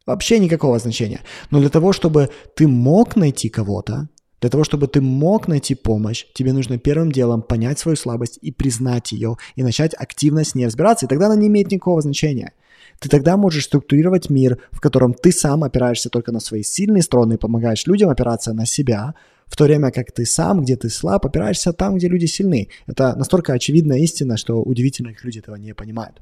[0.06, 1.22] Вообще никакого значения.
[1.50, 4.10] Но для того, чтобы ты мог найти кого-то,
[4.42, 8.52] для того, чтобы ты мог найти помощь, тебе нужно первым делом понять свою слабость и
[8.52, 12.52] признать ее, и начать активно с ней разбираться, и тогда она не имеет никакого значения.
[13.00, 17.36] Ты тогда можешь структурировать мир, в котором ты сам опираешься только на свои сильные стороны
[17.36, 19.16] и помогаешь людям опираться на себя,
[19.48, 22.68] в то время как ты сам, где ты слаб, опираешься там, где люди сильны.
[22.86, 26.22] Это настолько очевидная истина, что удивительно, их люди этого не понимают.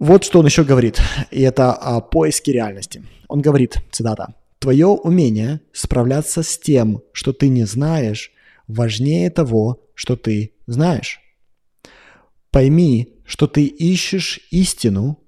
[0.00, 0.98] Вот что он еще говорит,
[1.30, 3.04] и это о поиске реальности.
[3.28, 8.32] Он говорит, цитата, «Твое умение справляться с тем, что ты не знаешь,
[8.66, 11.20] важнее того, что ты знаешь.
[12.50, 15.18] Пойми, что ты ищешь истину,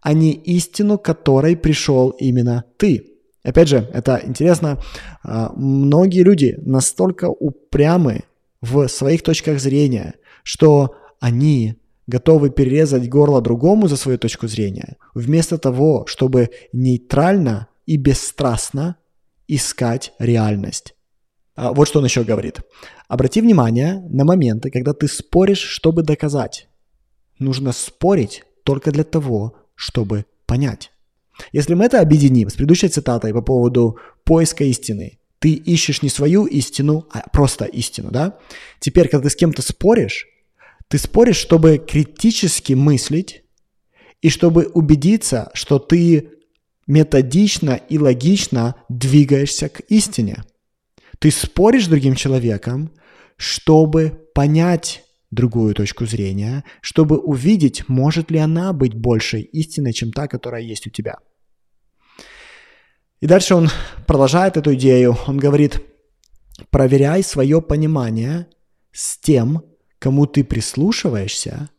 [0.00, 3.12] а не истину, которой пришел именно ты».
[3.42, 4.82] Опять же, это интересно,
[5.22, 8.24] а, многие люди настолько упрямы
[8.62, 10.14] в своих точках зрения,
[10.44, 11.76] что они
[12.08, 18.96] готовы перерезать горло другому за свою точку зрения, вместо того, чтобы нейтрально и бесстрастно
[19.46, 20.94] искать реальность.
[21.54, 22.60] А вот что он еще говорит.
[23.08, 26.68] Обрати внимание на моменты, когда ты споришь, чтобы доказать.
[27.38, 30.90] Нужно спорить только для того, чтобы понять.
[31.52, 36.46] Если мы это объединим с предыдущей цитатой по поводу поиска истины, Ты ищешь не свою
[36.46, 38.38] истину, а просто истину, да?
[38.80, 40.26] Теперь, когда ты с кем-то споришь,
[40.88, 43.44] ты споришь, чтобы критически мыслить
[44.20, 46.30] и чтобы убедиться, что ты
[46.86, 50.44] методично и логично двигаешься к истине.
[51.18, 52.92] Ты споришь с другим человеком,
[53.36, 60.26] чтобы понять другую точку зрения, чтобы увидеть, может ли она быть большей истиной, чем та,
[60.26, 61.18] которая есть у тебя.
[63.20, 63.68] И дальше он
[64.06, 65.18] продолжает эту идею.
[65.26, 65.82] Он говорит,
[66.70, 68.46] проверяй свое понимание
[68.92, 69.62] с тем,
[69.98, 71.70] кому ты прислушиваешься,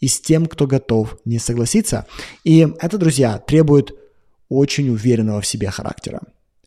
[0.00, 2.06] и с тем, кто готов не согласиться.
[2.44, 3.98] И это, друзья, требует
[4.48, 6.22] очень уверенного в себе характера.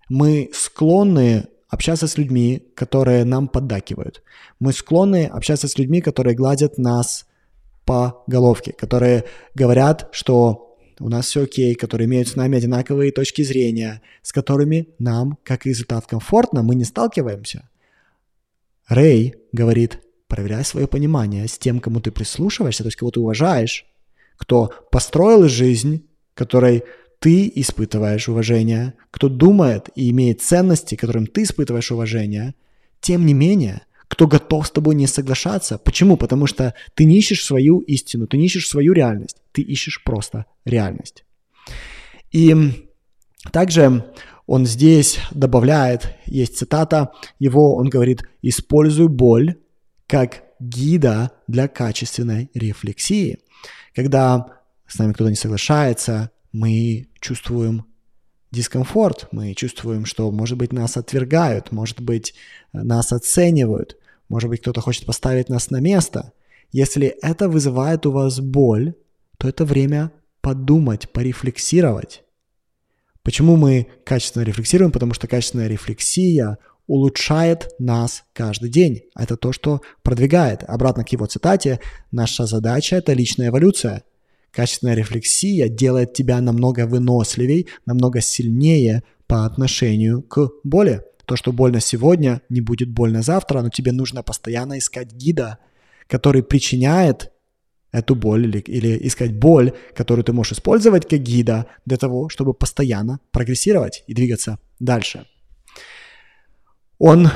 [0.10, 4.22] Мы склонны общаться с людьми, которые нам поддакивают.
[4.60, 7.26] Мы склонны общаться с людьми, которые гладят нас
[7.86, 9.24] по головке, которые
[9.56, 14.90] говорят, что у нас все окей, которые имеют с нами одинаковые точки зрения, с которыми
[15.00, 17.70] нам, как результат, комфортно, мы не сталкиваемся.
[18.88, 20.00] Рэй говорит,
[20.32, 23.86] проверяй свое понимание с тем, кому ты прислушиваешься, то есть кого ты уважаешь,
[24.38, 26.84] кто построил жизнь, которой
[27.20, 32.56] ты испытываешь уважение, кто думает и имеет ценности, которым ты испытываешь уважение,
[33.02, 35.78] тем не менее, кто готов с тобой не соглашаться.
[35.78, 36.16] Почему?
[36.16, 40.46] Потому что ты не ищешь свою истину, ты не ищешь свою реальность, ты ищешь просто
[40.64, 41.26] реальность.
[42.32, 42.56] И
[43.52, 44.06] также
[44.48, 49.56] он здесь добавляет, есть цитата его, он говорит, используй боль
[50.12, 53.40] как гида для качественной рефлексии.
[53.96, 57.86] Когда с нами кто-то не соглашается, мы чувствуем
[58.52, 62.34] дискомфорт, мы чувствуем, что, может быть, нас отвергают, может быть,
[62.74, 63.96] нас оценивают,
[64.28, 66.34] может быть, кто-то хочет поставить нас на место.
[66.74, 68.96] Если это вызывает у вас боль,
[69.38, 72.24] то это время подумать, порефлексировать.
[73.24, 74.92] Почему мы качественно рефлексируем?
[74.92, 76.58] Потому что качественная рефлексия
[76.88, 79.04] улучшает нас каждый день.
[79.16, 80.64] Это то, что продвигает.
[80.68, 81.80] Обратно к его цитате,
[82.12, 84.04] наша задача– это личная эволюция–
[84.52, 91.04] Качественная рефлексия делает тебя намного выносливей, намного сильнее по отношению к боли.
[91.26, 95.60] То, что больно сегодня, не будет больно завтра, но тебе нужно постоянно искать гида,
[96.08, 97.32] который причиняет
[97.94, 102.54] эту боль или, или искать боль, которую ты можешь использовать как гида для того, чтобы
[102.54, 105.26] постоянно прогрессировать и двигаться дальше.
[107.04, 107.30] Он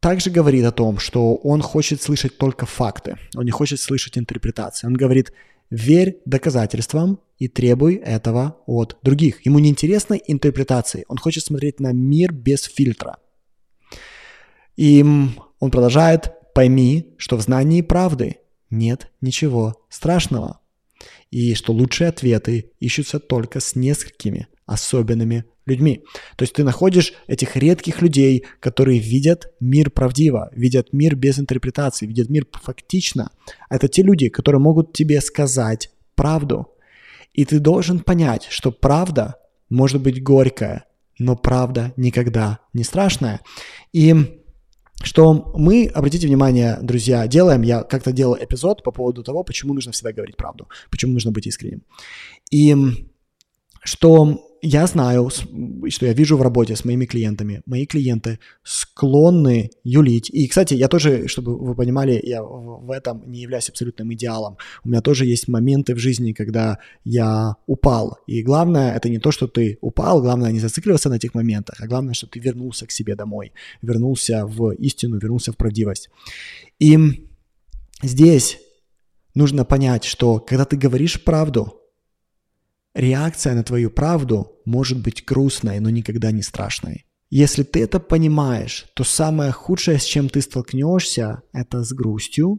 [0.00, 4.86] также говорит о том, что он хочет слышать только факты, он не хочет слышать интерпретации.
[4.86, 5.30] Он говорит,
[5.68, 9.44] Верь доказательствам и требуй этого от других.
[9.44, 11.04] Ему не интересны интерпретации.
[11.08, 13.18] Он хочет смотреть на мир без фильтра.
[14.76, 18.38] И он продолжает, пойми, что в знании правды
[18.70, 20.60] нет ничего страшного.
[21.30, 26.04] И что лучшие ответы ищутся только с несколькими особенными людьми.
[26.36, 32.06] То есть ты находишь этих редких людей, которые видят мир правдиво, видят мир без интерпретации,
[32.06, 33.30] видят мир фактично.
[33.68, 36.68] Это те люди, которые могут тебе сказать правду.
[37.34, 39.36] И ты должен понять, что правда
[39.68, 40.86] может быть горькая,
[41.18, 43.40] но правда никогда не страшная.
[43.92, 44.14] И
[45.02, 49.92] что мы, обратите внимание, друзья, делаем, я как-то делал эпизод по поводу того, почему нужно
[49.92, 51.82] всегда говорить правду, почему нужно быть искренним.
[52.50, 52.74] И
[53.82, 60.28] что я знаю, что я вижу в работе с моими клиентами, мои клиенты склонны юлить.
[60.30, 64.56] И, кстати, я тоже, чтобы вы понимали, я в этом не являюсь абсолютным идеалом.
[64.84, 68.18] У меня тоже есть моменты в жизни, когда я упал.
[68.26, 71.86] И главное, это не то, что ты упал, главное не зацикливаться на этих моментах, а
[71.86, 73.52] главное, что ты вернулся к себе домой,
[73.82, 76.10] вернулся в истину, вернулся в правдивость.
[76.80, 76.98] И
[78.02, 78.58] здесь
[79.34, 81.75] нужно понять, что когда ты говоришь правду,
[82.96, 87.04] Реакция на твою правду может быть грустной, но никогда не страшной.
[87.28, 92.58] Если ты это понимаешь, то самое худшее, с чем ты столкнешься, это с грустью.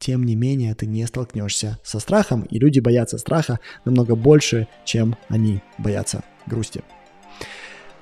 [0.00, 5.16] Тем не менее, ты не столкнешься со страхом, и люди боятся страха намного больше, чем
[5.28, 6.82] они боятся грусти.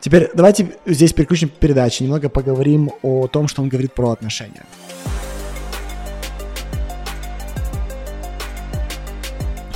[0.01, 4.65] Теперь давайте здесь переключим передачи, немного поговорим о том, что он говорит про отношения.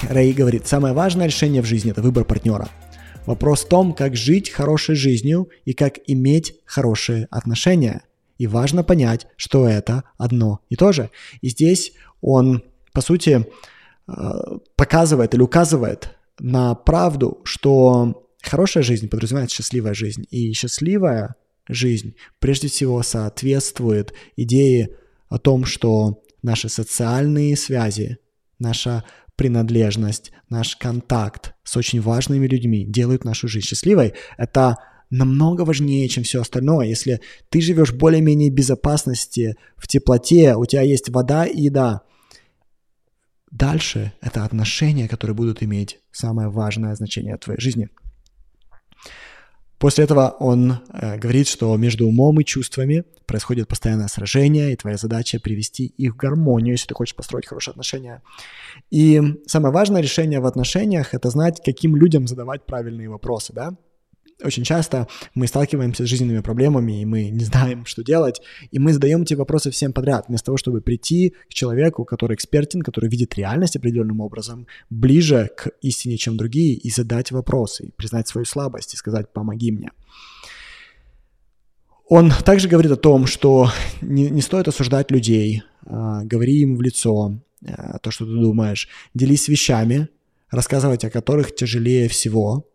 [0.08, 2.68] Рэй говорит, самое важное решение в жизни– это выбор партнера.
[3.26, 8.02] Вопрос в том, как жить хорошей жизнью и как иметь хорошие отношения.
[8.38, 11.10] И важно понять, что это одно и то же.
[11.40, 13.46] И здесь он, по сути,
[14.06, 14.12] э,
[14.76, 20.24] показывает или указывает на правду, что хорошая жизнь подразумевает счастливая жизнь.
[20.30, 21.34] И счастливая
[21.68, 24.90] жизнь прежде всего соответствует идее
[25.28, 28.18] о том, что наши социальные связи,
[28.60, 29.02] наша
[29.36, 34.14] принадлежность, наш контакт с очень важными людьми делают нашу жизнь счастливой.
[34.36, 34.76] Это
[35.10, 36.86] намного важнее, чем все остальное.
[36.86, 42.02] Если ты живешь более-менее безопасности, в теплоте, у тебя есть вода и еда,
[43.50, 47.88] дальше это отношения, которые будут иметь самое важное значение в твоей жизни–
[49.78, 54.96] После этого он э, говорит, что между умом и чувствами происходит постоянное сражение, и твоя
[54.96, 58.22] задача привести их в гармонию, если ты хочешь построить хорошие отношения.
[58.90, 63.76] И самое важное решение в отношениях– это знать, каким людям задавать правильные вопросы, да?
[64.42, 68.92] Очень часто мы сталкиваемся с жизненными проблемами, и мы не знаем, что делать, и мы
[68.92, 73.34] задаем эти вопросы всем подряд, вместо того, чтобы прийти к человеку, который экспертен, который видит
[73.34, 78.94] реальность определенным образом, ближе к истине, чем другие, и задать вопросы, и признать свою слабость,
[78.94, 79.90] и сказать «помоги мне».
[82.08, 83.70] Он также говорит о том, что
[84.00, 88.88] не, не стоит осуждать людей, э, говори им в лицо э, то, что ты думаешь,
[89.12, 90.08] делись вещами,
[90.50, 92.68] рассказывать о которых тяжелее всего,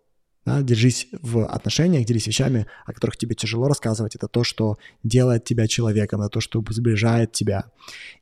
[0.45, 4.15] да, держись в отношениях, делись вещами, о которых тебе тяжело рассказывать.
[4.15, 7.65] Это то, что делает тебя человеком, это то, что сближает тебя.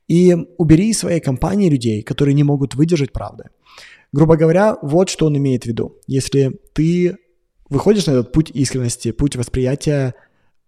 [0.06, 3.44] И убери из своей компании людей, которые не могут выдержать правды.
[4.12, 5.96] Грубо говоря, вот что он имеет в виду.
[6.06, 7.16] Если ты
[7.68, 10.14] выходишь на этот путь искренности, путь восприятия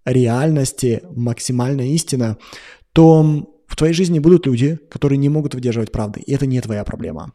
[0.05, 2.39] реальности, максимальная истина,
[2.93, 6.85] то в твоей жизни будут люди, которые не могут выдерживать правды, и это не твоя
[6.85, 7.33] проблема.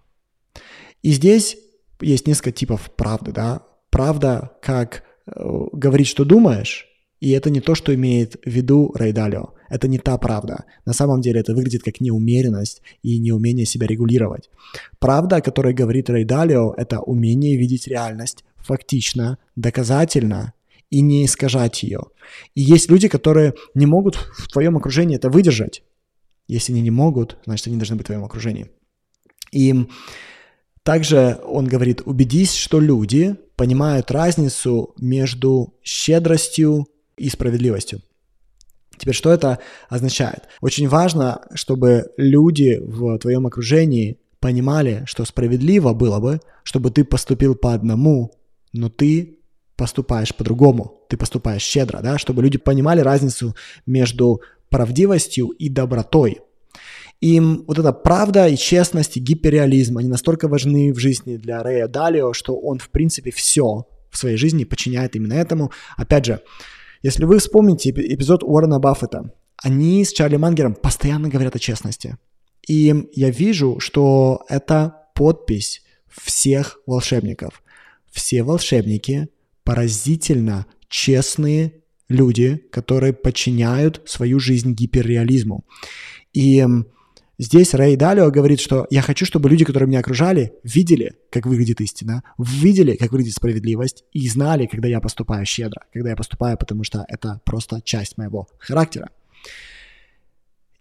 [1.04, 1.58] И здесь
[2.02, 3.64] есть несколько типов правды, да
[3.98, 5.32] правда, как э,
[5.74, 6.88] говорить, что думаешь,
[7.20, 9.54] и это не то, что имеет в виду Рейдалио.
[9.70, 10.66] Это не та правда.
[10.86, 14.50] На самом деле это выглядит как неумеренность и неумение себя регулировать.
[15.00, 20.54] Правда, о которой говорит Рейдалио, это умение видеть реальность фактично, доказательно
[20.90, 22.02] и не искажать ее.
[22.56, 25.84] И есть люди, которые не могут в твоем окружении это выдержать.
[26.48, 28.70] Если они не могут, значит, они должны быть в твоем окружении.
[29.52, 29.88] И
[30.88, 38.02] также он говорит, убедись, что люди понимают разницу между щедростью и справедливостью.
[38.98, 39.60] Теперь, что это
[39.90, 40.44] означает?
[40.62, 47.56] Очень важно, чтобы люди в твоем окружении понимали, что справедливо было бы, чтобы ты поступил
[47.56, 48.32] по одному,
[48.72, 49.40] но ты
[49.76, 56.40] поступаешь по-другому, ты поступаешь щедро, да, чтобы люди понимали разницу между правдивостью и добротой.
[57.20, 61.88] Им вот эта правда и честность и гиперреализм, они настолько важны в жизни для Рэя
[61.88, 65.72] Далио, что он, в принципе, все в своей жизни подчиняет именно этому.
[65.96, 66.42] Опять же,
[67.02, 72.18] если вы вспомните эпизод Уоррена Баффета, они с Чарли Мангером постоянно говорят о честности.
[72.68, 77.64] И я вижу, что это подпись всех волшебников.
[78.12, 79.30] Все волшебники
[79.64, 85.66] поразительно честные люди, которые подчиняют свою жизнь гиперреализму.
[86.34, 86.66] И
[87.40, 91.80] Здесь Рэй Далио говорит, что я хочу, чтобы люди, которые меня окружали, видели, как выглядит
[91.82, 96.84] истина, видели, как выглядит справедливость, и знали, когда я поступаю щедро, когда я поступаю, потому
[96.84, 99.12] что это просто часть моего характера.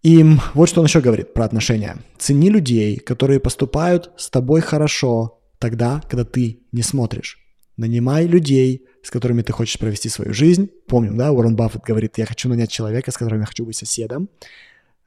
[0.03, 1.99] И вот что он еще говорит про отношения.
[2.17, 7.39] Цени людей, которые поступают с тобой хорошо тогда, когда ты не смотришь.
[7.77, 10.71] Нанимай людей, с которыми ты хочешь провести свою жизнь.
[10.87, 14.31] Помним, да, Уоррен Баффет говорит, я хочу нанять человека, с которым я хочу быть соседом.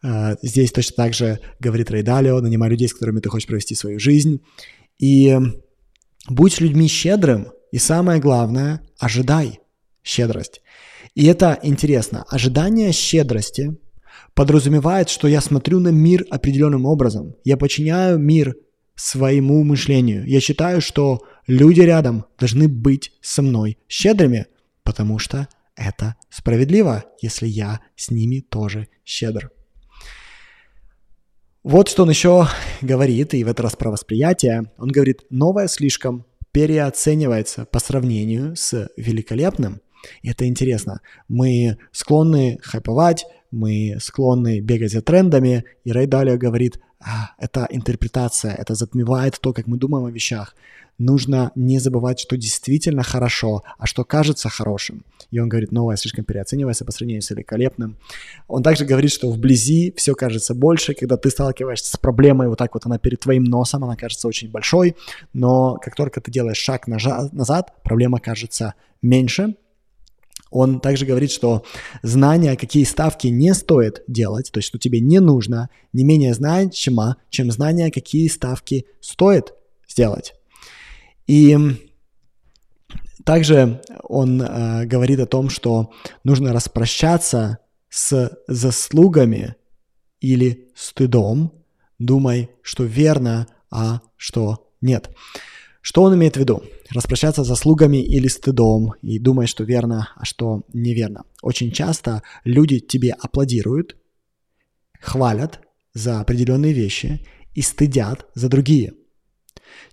[0.01, 3.99] А, здесь точно так же говорит Рейдалио, нанимай людей, с которыми ты хочешь провести свою
[3.99, 4.41] жизнь.
[4.97, 5.37] И
[6.29, 9.59] будь с людьми щедрым, и самое главное, ожидай
[10.03, 10.61] щедрость.
[11.15, 12.25] И это интересно.
[12.29, 13.77] Ожидание щедрости
[14.33, 17.35] подразумевает, что я смотрю на мир определенным образом.
[17.43, 18.55] Я подчиняю мир
[18.95, 20.27] своему мышлению.
[20.27, 24.47] Я считаю, что люди рядом должны быть со мной щедрыми,
[24.83, 29.51] потому что это справедливо, если я с ними тоже щедр.
[31.63, 32.47] Вот что он еще
[32.81, 34.71] говорит, и в этот раз про восприятие.
[34.77, 39.81] Он говорит, новое слишком переоценивается по сравнению с великолепным.
[40.21, 41.01] И это интересно.
[41.27, 48.53] Мы склонны хайповать, мы склонны бегать за трендами, и Рэй Далио говорит, а, это интерпретация,
[48.53, 50.55] это затмевает то, как мы думаем о вещах
[50.99, 55.03] нужно не забывать, что действительно хорошо, а что кажется хорошим.
[55.31, 57.97] И он говорит, новое слишком переоценивается по сравнению с великолепным.
[58.47, 62.73] Он также говорит, что вблизи все кажется больше, когда ты сталкиваешься с проблемой, вот так
[62.73, 64.95] вот она перед твоим носом, она кажется очень большой,
[65.33, 69.55] но как только ты делаешь шаг назад, проблема кажется меньше,
[70.51, 71.63] он также говорит, что
[72.01, 77.17] знание, какие ставки не стоит делать, то есть что тебе не нужно, не менее значимо,
[77.29, 79.53] чем знание, какие ставки стоит
[79.87, 80.33] сделать.
[81.27, 81.57] И
[83.23, 85.91] также он э, говорит о том, что
[86.23, 87.59] нужно распрощаться
[87.89, 89.55] с заслугами
[90.19, 91.53] или стыдом,
[91.99, 95.09] думай, что верно, а что нет.
[95.81, 96.63] Что он имеет в виду?
[96.89, 101.23] Распрощаться заслугами или стыдом и думать, что верно, а что неверно.
[101.41, 103.95] Очень часто люди тебе аплодируют,
[104.99, 105.61] хвалят
[105.93, 107.25] за определенные вещи
[107.55, 108.93] и стыдят за другие.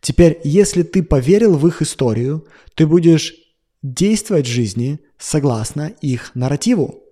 [0.00, 3.34] Теперь, если ты поверил в их историю, ты будешь
[3.82, 7.02] действовать в жизни согласно их нарративу.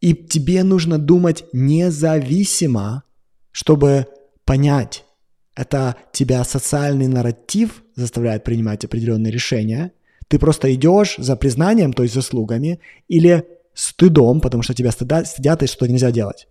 [0.00, 3.04] И тебе нужно думать независимо,
[3.50, 4.06] чтобы
[4.44, 5.04] понять,
[5.54, 9.92] это тебя социальный нарратив заставляет принимать определенные решения.
[10.28, 15.62] Ты просто идешь за признанием, то есть заслугами, или стыдом, потому что тебя стыдят, стыдят
[15.62, 16.48] и что нельзя делать.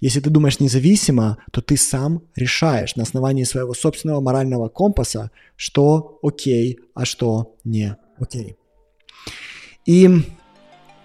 [0.00, 6.18] Если ты думаешь независимо, то ты сам решаешь на основании своего собственного морального компаса, что
[6.22, 8.56] окей, а что не окей.
[9.86, 10.10] И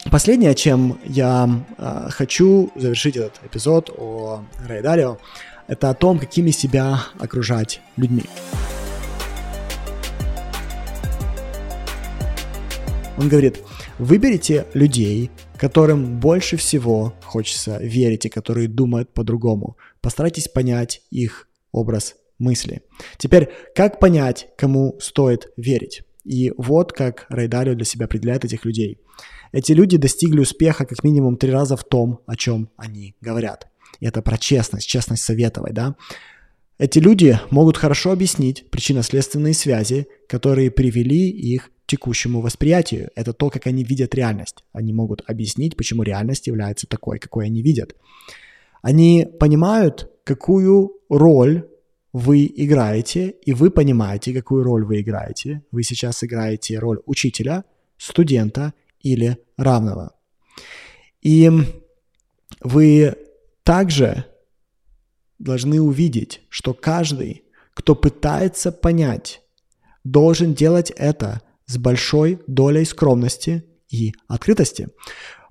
[0.09, 1.47] последнее, чем я
[1.77, 5.17] э, хочу завершить этот эпизод о Рэй Далио,
[5.67, 8.23] это о том, какими себя окружать людьми.
[13.17, 13.63] Он говорит,
[13.97, 19.77] выберите людей, которым больше всего хочется верить и которые думают по-другому.
[20.01, 22.83] Постарайтесь понять их образ мысли.
[23.17, 26.03] Теперь, как понять, кому стоит верить?
[26.23, 28.99] И вот как Райдарио для себя определяет этих людей.
[29.51, 33.67] Эти люди достигли успеха как минимум три раза в том, о чем они говорят.
[33.99, 35.95] И это про честность, честность советовать, да.
[36.77, 43.09] Эти люди могут хорошо объяснить причинно-следственные связи, которые привели их текущему восприятию.
[43.15, 44.63] Это то, как они видят реальность.
[44.73, 47.95] Они могут объяснить, почему реальность является такой, какой они видят.
[48.81, 51.67] Они понимают, какую роль
[52.13, 55.63] вы играете, и вы понимаете, какую роль вы играете.
[55.71, 57.63] Вы сейчас играете роль учителя,
[57.97, 60.13] студента или равного.
[61.21, 61.49] И
[62.61, 63.15] вы
[63.63, 64.25] также
[65.39, 69.41] должны увидеть, что каждый, кто пытается понять,
[70.03, 74.87] должен делать это с большой долей скромности и открытости.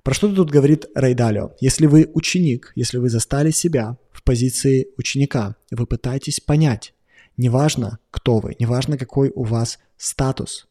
[0.03, 1.51] Про что тут говорит Рейдалио?
[1.59, 6.93] Если вы ученик, если вы застали себя в позиции ученика, вы пытаетесь понять,
[7.35, 10.67] неважно, кто вы, неважно, какой у вас статус,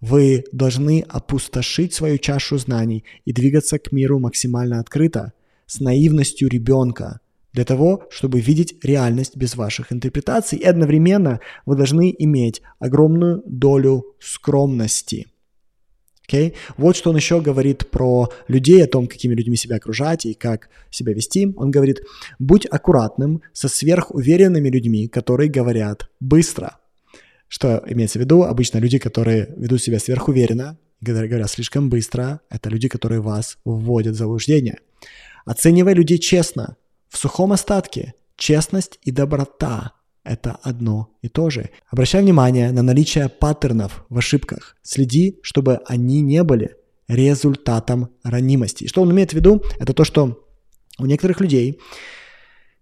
[0.00, 5.32] вы должны опустошить свою чашу знаний и двигаться к миру максимально открыто,
[5.66, 7.20] с наивностью ребенка,
[7.52, 10.58] для того, чтобы видеть реальность без ваших интерпретаций.
[10.58, 15.26] И одновременно вы должны иметь огромную долю скромности.
[16.28, 16.54] Okay?
[16.76, 20.68] Вот что он еще говорит про людей, о том, какими людьми себя окружать и как
[20.90, 21.52] себя вести.
[21.56, 22.02] Он говорит,
[22.38, 26.78] будь аккуратным со сверхуверенными людьми, которые говорят быстро.
[27.48, 28.42] Что имеется в виду?
[28.42, 34.18] Обычно люди, которые ведут себя сверхуверенно, говорят слишком быстро, это люди, которые вас вводят в
[34.18, 34.80] заблуждение.
[35.46, 36.76] Оценивай людей честно.
[37.08, 39.92] В сухом остатке честность и доброта–
[40.24, 41.70] это одно и то же.
[41.90, 44.76] Обращай внимание на наличие паттернов в ошибках.
[44.82, 46.76] Следи, чтобы они не были
[47.08, 48.86] результатом ранимости.
[48.86, 49.62] Что он имеет в виду?
[49.78, 50.46] Это то, что
[50.98, 51.80] у некоторых людей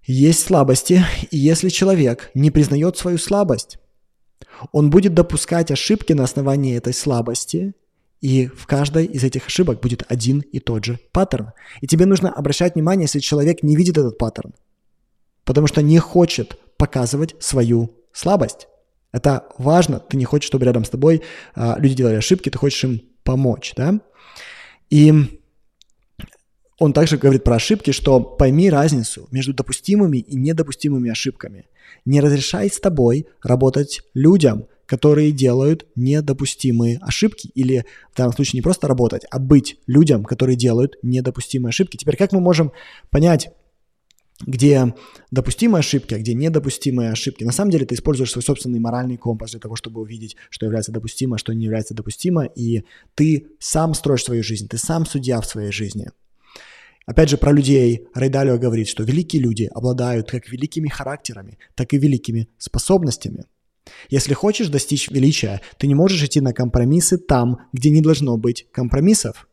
[0.05, 3.79] есть слабости, и если человек не признает свою слабость,
[4.73, 7.75] он будет допускать ошибки на основании этой слабости–
[8.27, 11.53] и в каждой из этих ошибок будет один и тот же паттерн.
[11.81, 14.53] И тебе нужно обращать внимание, если человек не видит этот паттерн,
[15.45, 18.67] потому что не хочет показывать свою слабость.
[19.13, 20.01] Это важно.
[20.01, 21.23] Ты не хочешь, чтобы рядом с тобой
[21.55, 24.01] а, люди делали ошибки, ты хочешь им помочь, да?
[24.91, 25.15] И
[26.81, 31.67] он также говорит про ошибки, что пойми разницу между допустимыми и недопустимыми ошибками.
[32.05, 37.49] Не разрешай с тобой работать людям, которые делают недопустимые ошибки.
[37.55, 41.97] Или в данном случае не просто работать, а быть людям, которые делают недопустимые ошибки.
[41.97, 42.73] Теперь как мы можем
[43.11, 43.51] понять,
[44.45, 44.95] где
[45.31, 47.43] допустимые ошибки, а где недопустимые ошибки.
[47.43, 50.93] На самом деле ты используешь свой собственный моральный компас для того, чтобы увидеть, что является
[50.93, 52.85] допустимо, а что не является допустимо, и
[53.15, 56.11] ты сам строишь свою жизнь, ты сам судья в своей жизни.
[57.07, 61.99] Опять же, про людей Рейдалио говорит, что великие люди обладают как великими характерами, так и
[61.99, 63.45] великими способностями–
[64.09, 68.67] если хочешь достичь величия, ты не можешь идти на компромиссы там, где не должно быть
[68.73, 69.49] компромиссов.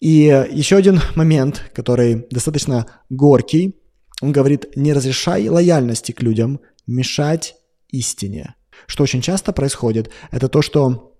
[0.00, 3.76] И еще один момент, который достаточно горький,
[4.20, 7.56] он говорит, не разрешай лояльности к людям мешать
[7.90, 8.54] истине.
[8.86, 11.16] Что очень часто происходит, это то, что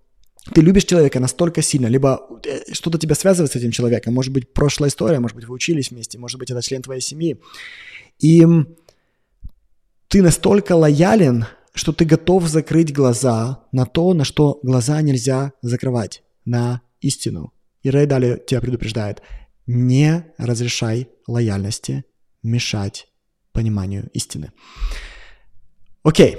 [0.54, 4.52] ты любишь человека настолько сильно, либо э, что-то тебя связывает с этим человеком, может быть,
[4.52, 7.40] прошлая история, может быть, вы учились вместе, может быть, это член твоей семьи.
[8.20, 8.46] И
[10.08, 11.46] ты настолько лоялен,
[11.76, 17.52] что ты готов закрыть глаза на то, на что глаза нельзя закрывать, на истину.
[17.82, 19.22] И Рэй далее тебя предупреждает,
[19.66, 22.04] не разрешай лояльности
[22.42, 23.08] мешать
[23.52, 24.52] пониманию истины.
[26.02, 26.38] Окей,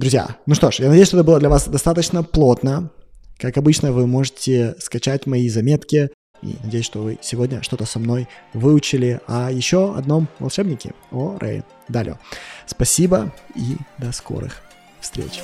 [0.00, 2.90] Друзья, ну что ж, я надеюсь, что это было для вас достаточно плотно.
[3.36, 6.08] Как обычно, вы можете скачать мои заметки.
[6.42, 11.62] И надеюсь, что вы сегодня что-то со мной выучили о еще одном волшебнике, о Рэй
[11.88, 12.16] Далио.
[12.66, 14.62] Спасибо и до скорых
[15.00, 15.40] встреч.